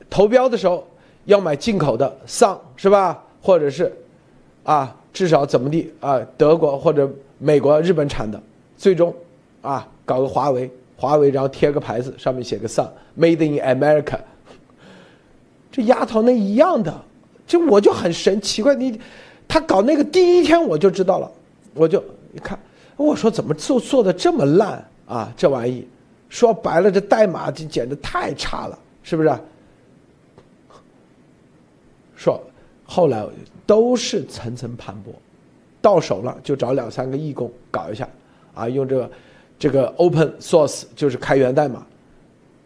[0.09, 0.86] 投标的时候
[1.26, 3.22] 要买进口的丧是吧？
[3.42, 3.92] 或者是，
[4.64, 6.18] 啊，至少怎么地啊？
[6.38, 7.06] 德国或者
[7.36, 8.40] 美国、日本产的，
[8.78, 9.14] 最终
[9.60, 14.18] 啊，搞个华为，华为然后贴个牌子，上面写个丧，Made in America。
[15.70, 16.94] 这丫头那一样的，
[17.47, 18.98] 这我就很神奇怪你。
[19.51, 21.28] 他搞那个第一天我就知道了，
[21.74, 22.01] 我就
[22.32, 22.56] 一看，
[22.97, 25.35] 我说怎么做做的这么烂啊？
[25.36, 25.85] 这玩意，
[26.28, 29.32] 说白了，这代码就简直太差了，是不是？
[32.14, 32.40] 说
[32.85, 33.27] 后来
[33.66, 35.10] 都是层层盘剥，
[35.82, 38.09] 到手了就找两三个义工搞一下，
[38.55, 39.10] 啊，用这个
[39.59, 41.85] 这个 open source 就是开源代码，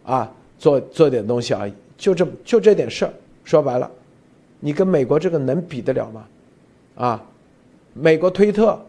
[0.05, 3.15] 啊，做做点东西而已，就这就这点事儿。
[3.43, 3.91] 说白了，
[4.61, 6.27] 你跟美国这个能比得了吗？
[6.95, 7.23] 啊，
[7.93, 8.81] 美国推特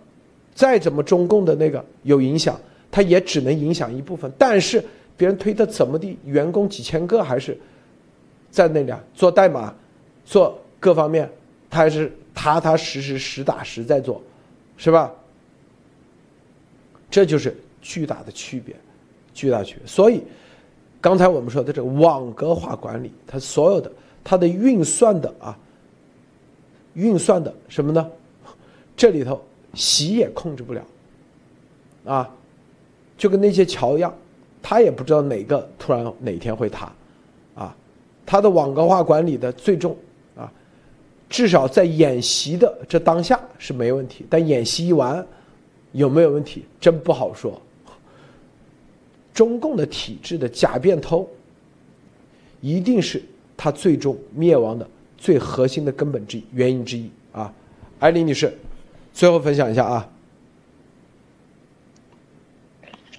[0.54, 2.60] 再怎么中共的那个有影响，
[2.92, 4.32] 它也只能影响一部分。
[4.38, 4.84] 但是
[5.18, 7.58] 别人推特怎么地，员工几千个还是
[8.52, 9.74] 在那里啊，做代码。
[10.28, 11.30] 做各方面，
[11.70, 14.20] 他还是踏踏实实、实打实在做，
[14.76, 15.14] 是吧？
[17.12, 18.76] 这就是巨大的区别，
[19.36, 19.86] 巨大区别。
[19.86, 20.24] 所以，
[21.00, 23.92] 刚才我们说的这个网格化管理，它所有的
[24.24, 25.56] 它的运算的啊，
[26.96, 28.10] 运算的什么呢？
[28.98, 29.42] 这里头
[29.74, 30.82] 习也控制不了，
[32.06, 32.30] 啊，
[33.18, 34.14] 就跟那些桥一样，
[34.62, 36.92] 他也不知道哪个突然哪天会塌，
[37.56, 37.76] 啊，
[38.26, 39.96] 他的网格化管理的最终
[40.36, 40.52] 啊。
[41.28, 45.26] 至少在演习的这当下是没问题，但演习一完，
[45.92, 47.62] 有没有问题，真不好说。
[49.34, 51.28] 中共的体制的假变偷，
[52.62, 53.22] 一定是
[53.58, 57.54] 他最终灭亡的最核心的根本之一原因之一啊！
[58.00, 58.58] 艾琳女士，
[59.14, 60.10] 最后分享一下啊。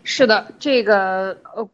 [0.04, 1.68] 是的，这个呃，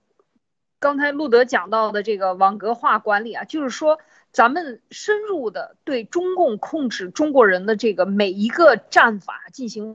[0.79, 3.99] 刚才路德讲到的这个网格化管理啊，就是说。
[4.33, 9.95] 咱们深入的对中共控制中国人的这个每一个战法进行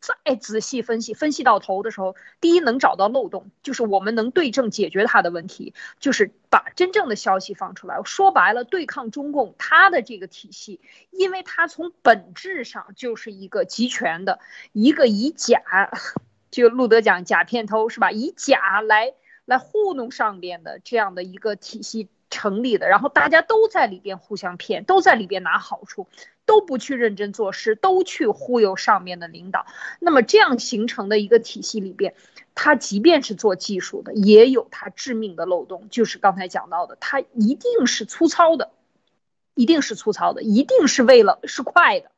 [0.00, 8.00] 再仔细分析，分析到头的时候，第一能找到漏洞，就是我们能对症解决他的问题，就是把真正的消息放出来。
[8.04, 10.80] 说白了，对抗中共，他的这个体系，
[11.10, 14.40] 因为他从本质上就是一个集权的，
[14.72, 15.62] 一个以假，
[16.50, 18.10] 就路德讲假骗偷是吧？
[18.10, 19.14] 以假来
[19.44, 22.08] 来糊弄上边的这样的一个体系。
[22.32, 26.06] 成立的，然后大家都在里边互相骗，都在里边拿好处，
[26.50, 29.66] 都不去认真做事，都去忽悠上面的领导。
[30.00, 32.16] 那么这样形成的一个体系里边，
[32.56, 38.72] 它即便是做技术的，也有它致命的漏洞，就是刚才讲到的，它一定是粗糙的，
[39.54, 42.10] 一定是粗糙的，一定是为了是快的，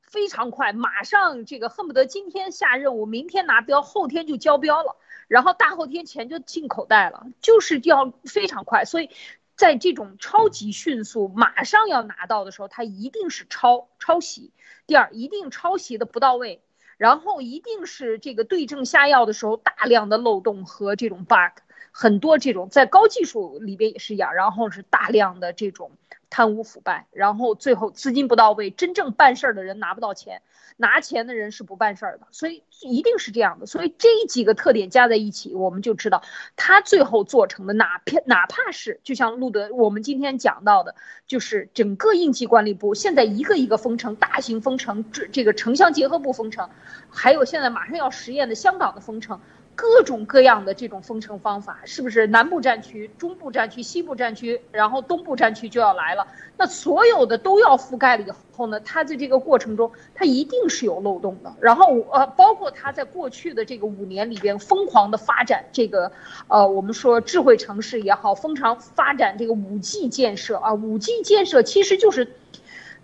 [0.00, 4.96] 非常快，马上这个恨不得今天下任务，明天拿标，后天就交标了，
[5.28, 9.10] 然后大后天钱就进口袋了，就是要非常快，所以。
[9.56, 14.52] 在这种超级迅速、马上要拿到的时候，它一定是抄抄袭。
[14.86, 16.62] 第二，一定抄袭的不到位，
[16.98, 25.92] 然后一定是这个对症下药的时候大量的漏洞和这种 bug，很多这种在高技术里边也是一样，然后是大量的这种
[26.28, 30.42] 贪污腐败，然后最后资金不到位，真正办事儿的人拿不到钱。
[30.76, 33.66] 拿钱的人是不办事儿的，所以一定是这样的。
[33.66, 36.22] 所以这几个特点加在一起，我们就知道
[36.54, 40.94] 他最后做成的，哪片哪怕是就像路德我们今天讲到的，
[41.26, 46.68] 就是整个应急管理部现在一个一个封城，大型封城，这这个城乡结合部封城，
[47.08, 49.40] 还有现在马上要实验的香港的封城。
[49.76, 56.26] 各种各样的这种封城方法，是不是南部战区、中部战区、西部战区，然后东部战区就要来了？
[56.56, 58.80] 那所有的都要覆盖了以后呢？
[58.80, 61.52] 它在这个过程中，它一定是有漏洞的。
[61.60, 66.10] 然后呃，包括它在过去的这个五年里边疯狂的发展这个，
[66.48, 72.26] 呃，我们说智慧城市也好，疯狂发展这个五 G 建设啊，五 G 建设其实就是。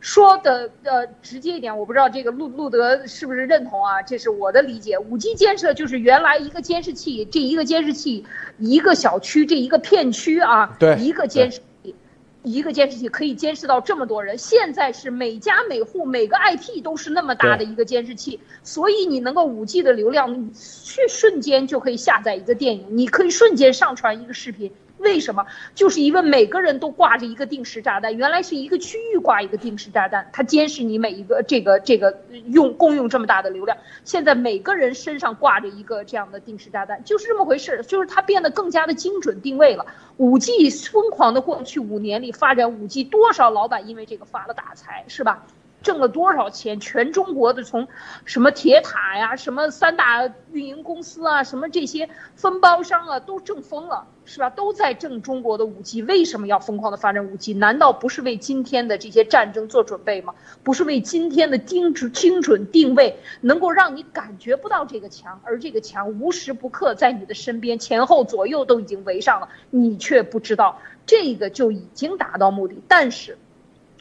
[0.02, 4.02] 说的呃直接一点，我不知道这个路路德是不是认同啊？
[4.02, 4.98] 这是我的理解。
[4.98, 8.26] 五 G 建设就是原来一个监视器，这一个监视器，
[8.58, 11.94] 一个小区这一个片区啊，对，一个监视器，
[12.42, 14.36] 一个监视器可以监视到这么多人。
[14.36, 24.72] 现在是每家每户每个 IP 都是那么大的一个监视器，所以你能够五 G 的流量，你去瞬间就可以下载一个电影，你可以瞬间上传一个视频。
[25.02, 25.44] 为什么？
[25.74, 33.76] 就是因为每个人都挂着一个定时炸弹，原来是一个区域挂一个定时炸弹，它监视你每一个这个这个用共用这么大的流量。
[34.04, 37.82] 现在每个人身上挂着一个这样的定时炸弹，就是这么回事。
[37.86, 39.84] 就是它变得更加的精准定位了。
[40.16, 45.44] 五 G 疯狂的过去五年里发展五 G，多少老板因为这个发了大财，是吧？
[45.82, 46.80] 挣了多少钱？
[46.80, 47.88] 全中国的从
[48.24, 54.48] 什么铁塔呀，什么三大运营公司啊，什么这些分包商啊，都挣疯了，是吧？
[54.50, 56.02] 都在挣中国的五 G。
[56.02, 57.52] 为什么要疯狂的发展五 G？
[57.54, 60.34] 难道不是为今天的这些战争做准备吗？
[60.62, 72.76] 不是为今天的精准精准定位，能够让你感觉不到这个墙，而这个墙无时不刻在你的身边，前后左右都已经围上了，你却不知道，这个就已经达到目的。
[72.86, 73.36] 但是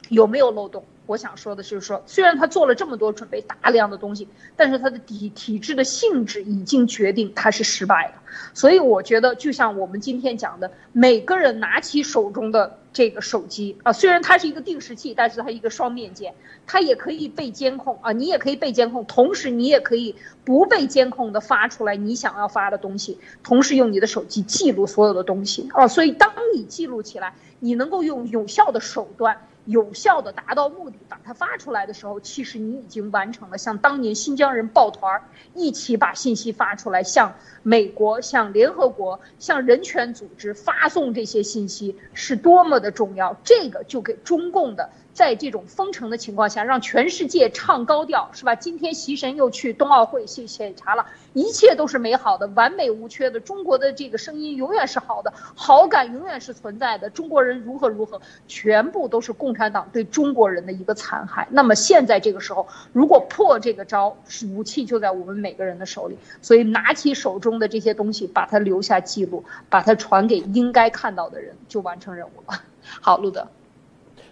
[0.10, 0.86] 有没有漏洞？
[1.08, 8.14] 我想说的是说，虽然他做了这么多准备，大量的东西，但是他的体体制的性质已经决定他是失败的。
[8.54, 16.34] 所以我觉得，就像我们今天讲的，每个人拿起手中的这个手机啊，虽然它是一个定时器，但是它一个双面键，
[16.66, 20.16] 它也可以被监控啊，你也可以被监控，同时你也可以
[20.46, 25.88] 不被监控的发出来你想要发的东西，同时用你的手机记录所有的东西啊。
[25.88, 29.38] 所以当你记录起来，你能够用有效的手段。
[29.66, 35.24] 有效的达到目的，把它发出来的时候，其实你已经完成了像当年新疆人抱团儿
[35.54, 37.34] 一起把信息发出来，向
[37.64, 43.36] 美国、向联合国、向人权组织发送这些信息是多么的重要。
[43.44, 44.90] 这个就给中共的。
[45.14, 48.56] 在这种封城的情况下，让全世界唱高调，是吧？
[48.56, 53.40] 今天习神又去冬奥会去检查了，一切都是美好的、完美无缺的。
[53.40, 57.10] 中国的这个声音永远是好的，好感永远是存在的。
[57.10, 61.48] 中国人如何如何，全部都是共产党对中国人的一个残害。
[61.52, 64.18] 那么现在这个时候，如果破这个招，
[64.54, 66.18] 武器就在我们每个人的手里。
[66.42, 72.62] 所以拿起手中的这些东西，把它留下记录，把它传给应该看到的人，就完成任务了。
[73.02, 73.48] 好，路德。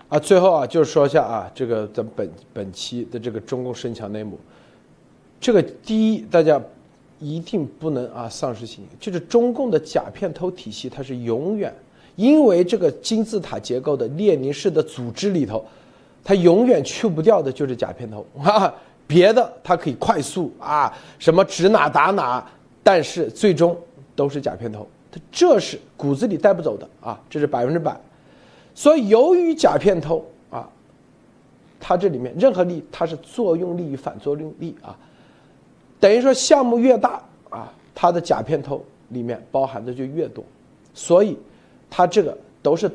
[0.09, 4.39] 啊，最后啊，就是说一下啊，这个咱本本期的这个中共深强内幕，
[5.39, 6.59] 这个第一，大家
[7.19, 11.71] 一定不能啊丧失信心，就是中共的假片头体系，它是永远
[12.15, 15.63] 因为这个金字塔结构的列宁式的组织里头，
[16.23, 18.73] 它永远去不掉的就是假片头 啊，
[19.05, 22.43] 别的它可以快速啊，什么指哪打哪，
[22.81, 23.77] 但是最终
[24.15, 27.95] 都是假片头，它这是骨子里带不走的啊，这是百分之百。
[28.79, 30.65] 所以，由于甲片头啊，
[31.81, 34.97] 它这里面任何力，它是作用力与反作用力啊，
[35.99, 40.41] 等于说项目越大啊，它的甲片头里面包含的就越多，
[40.93, 41.37] 所以
[41.89, 42.89] 它这个都是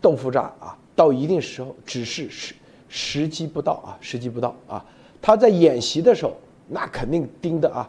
[0.00, 2.52] 豆腐渣啊，到一定时候只是时
[2.88, 4.84] 时机不到啊，时机不到啊，
[5.22, 6.36] 他在演习的时候
[6.66, 7.88] 那肯定盯的啊，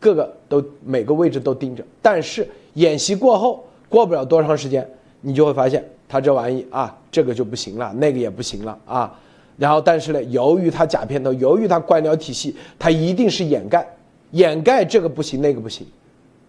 [0.00, 2.44] 各个都每个位置都盯着，但是
[2.74, 4.84] 演习过后过不了多长时间，
[5.20, 5.88] 你就会发现。
[6.12, 9.18] 他这玩意啊，这个就不行了，那个也不行了啊。
[9.56, 13.86] 然后，但是呢，由于他假片头，由于他官僚体系，他一定是掩盖，
[14.32, 15.86] 掩盖这个不行，那个不行。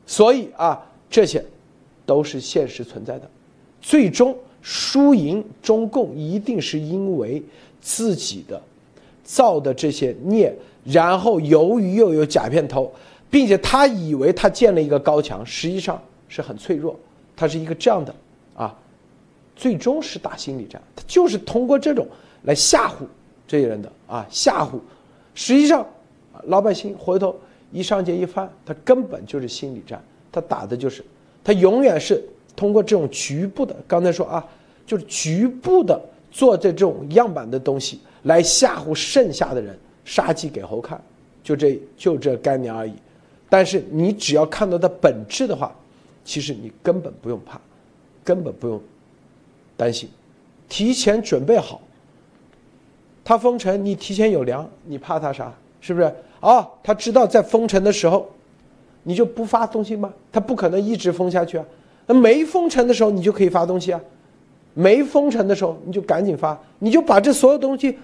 [0.05, 1.41] 所以啊，这些
[2.05, 3.29] 都是现实存在的。
[3.81, 7.41] 最终输赢，中共一定是因为
[7.79, 8.61] 自己的
[9.23, 10.53] 造的这些孽，
[10.83, 12.91] 然后由于又有假片头，
[13.31, 16.99] 并且他以为他建了一个高墙，实际上是很脆弱，
[17.33, 18.13] 他是一个这样的。
[19.55, 22.07] 最终是打心理战，他就是通过这种
[22.43, 23.05] 来吓唬
[23.47, 24.79] 这些人的啊，吓唬。
[25.35, 25.85] 实际上，
[26.45, 27.35] 老百姓回头
[27.71, 31.03] 一上街一翻，他根本就是心理战，他打的就是，
[31.43, 32.23] 他永远是
[32.55, 34.45] 通过这种局部的，刚才说啊，
[34.85, 35.99] 就是局部的
[36.31, 41.01] 做这种样板的东西来吓唬剩下的人，杀鸡给猴看，
[41.43, 42.93] 就这就这概念而已。
[43.49, 45.75] 但是你只要看到它本质的话，
[46.25, 47.59] 其实你根本不用怕，
[48.23, 48.81] 根本不用。
[49.75, 50.09] 担心，
[50.69, 51.81] 提前准备好。
[53.23, 55.53] 他封城，你提前有粮，你怕他啥？
[55.79, 56.13] 是不是？
[56.39, 58.29] 啊，他知道在封城的时候，
[59.03, 60.13] 你就不发东西吗？
[60.31, 61.65] 他不可能一直封下去啊。
[62.05, 64.01] 那没封城的时候，你就可以发东西啊。
[64.73, 67.97] 没封城的时候，你就赶紧发，你就把这所有东西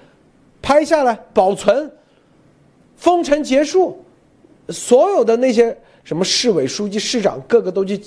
[0.61, 1.91] 拍下来保存。
[2.95, 4.01] 封城结束，
[4.69, 7.99] 所有的那些什么市委书记、市长，个个都去。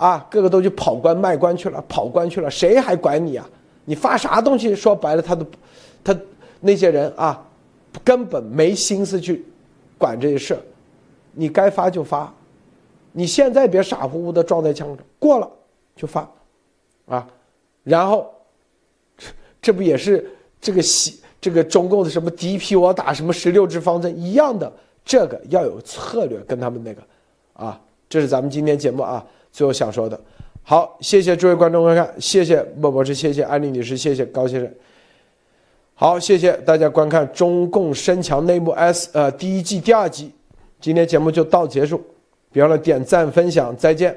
[0.00, 3.46] 啊，个个都去跑官卖官去了，跑官去了，谁还管你啊？
[3.84, 4.74] 你发啥东西？
[4.74, 5.44] 说白了，他都，
[6.02, 6.18] 他
[6.60, 7.46] 那些人啊，
[8.02, 9.44] 根本没心思去
[9.98, 10.58] 管这些事。
[11.32, 12.32] 你该发就发，
[13.12, 15.50] 你现在别傻乎乎的撞在墙上，过了
[15.94, 16.26] 就发，
[17.06, 17.28] 啊，
[17.84, 18.32] 然后
[19.60, 20.30] 这不也是
[20.62, 24.72] 这个西这个中共的什么第一批我打什么十六支方针一样的？
[25.04, 27.02] 这个要有策略，跟他们那个，
[27.52, 27.78] 啊，
[28.08, 29.22] 这是咱们今天节目啊。
[29.52, 30.18] 最后想说的，
[30.62, 34.72] 好，谢谢诸位观众观看，谢谢莫博士，谢谢安利女士，谢谢高先生，
[35.94, 40.32] 好，谢谢大家观看《中共深强内幕 S》呃第一季第二集，
[40.80, 42.00] 今天节目就到结束，
[42.52, 44.16] 别忘了点赞分享，再见。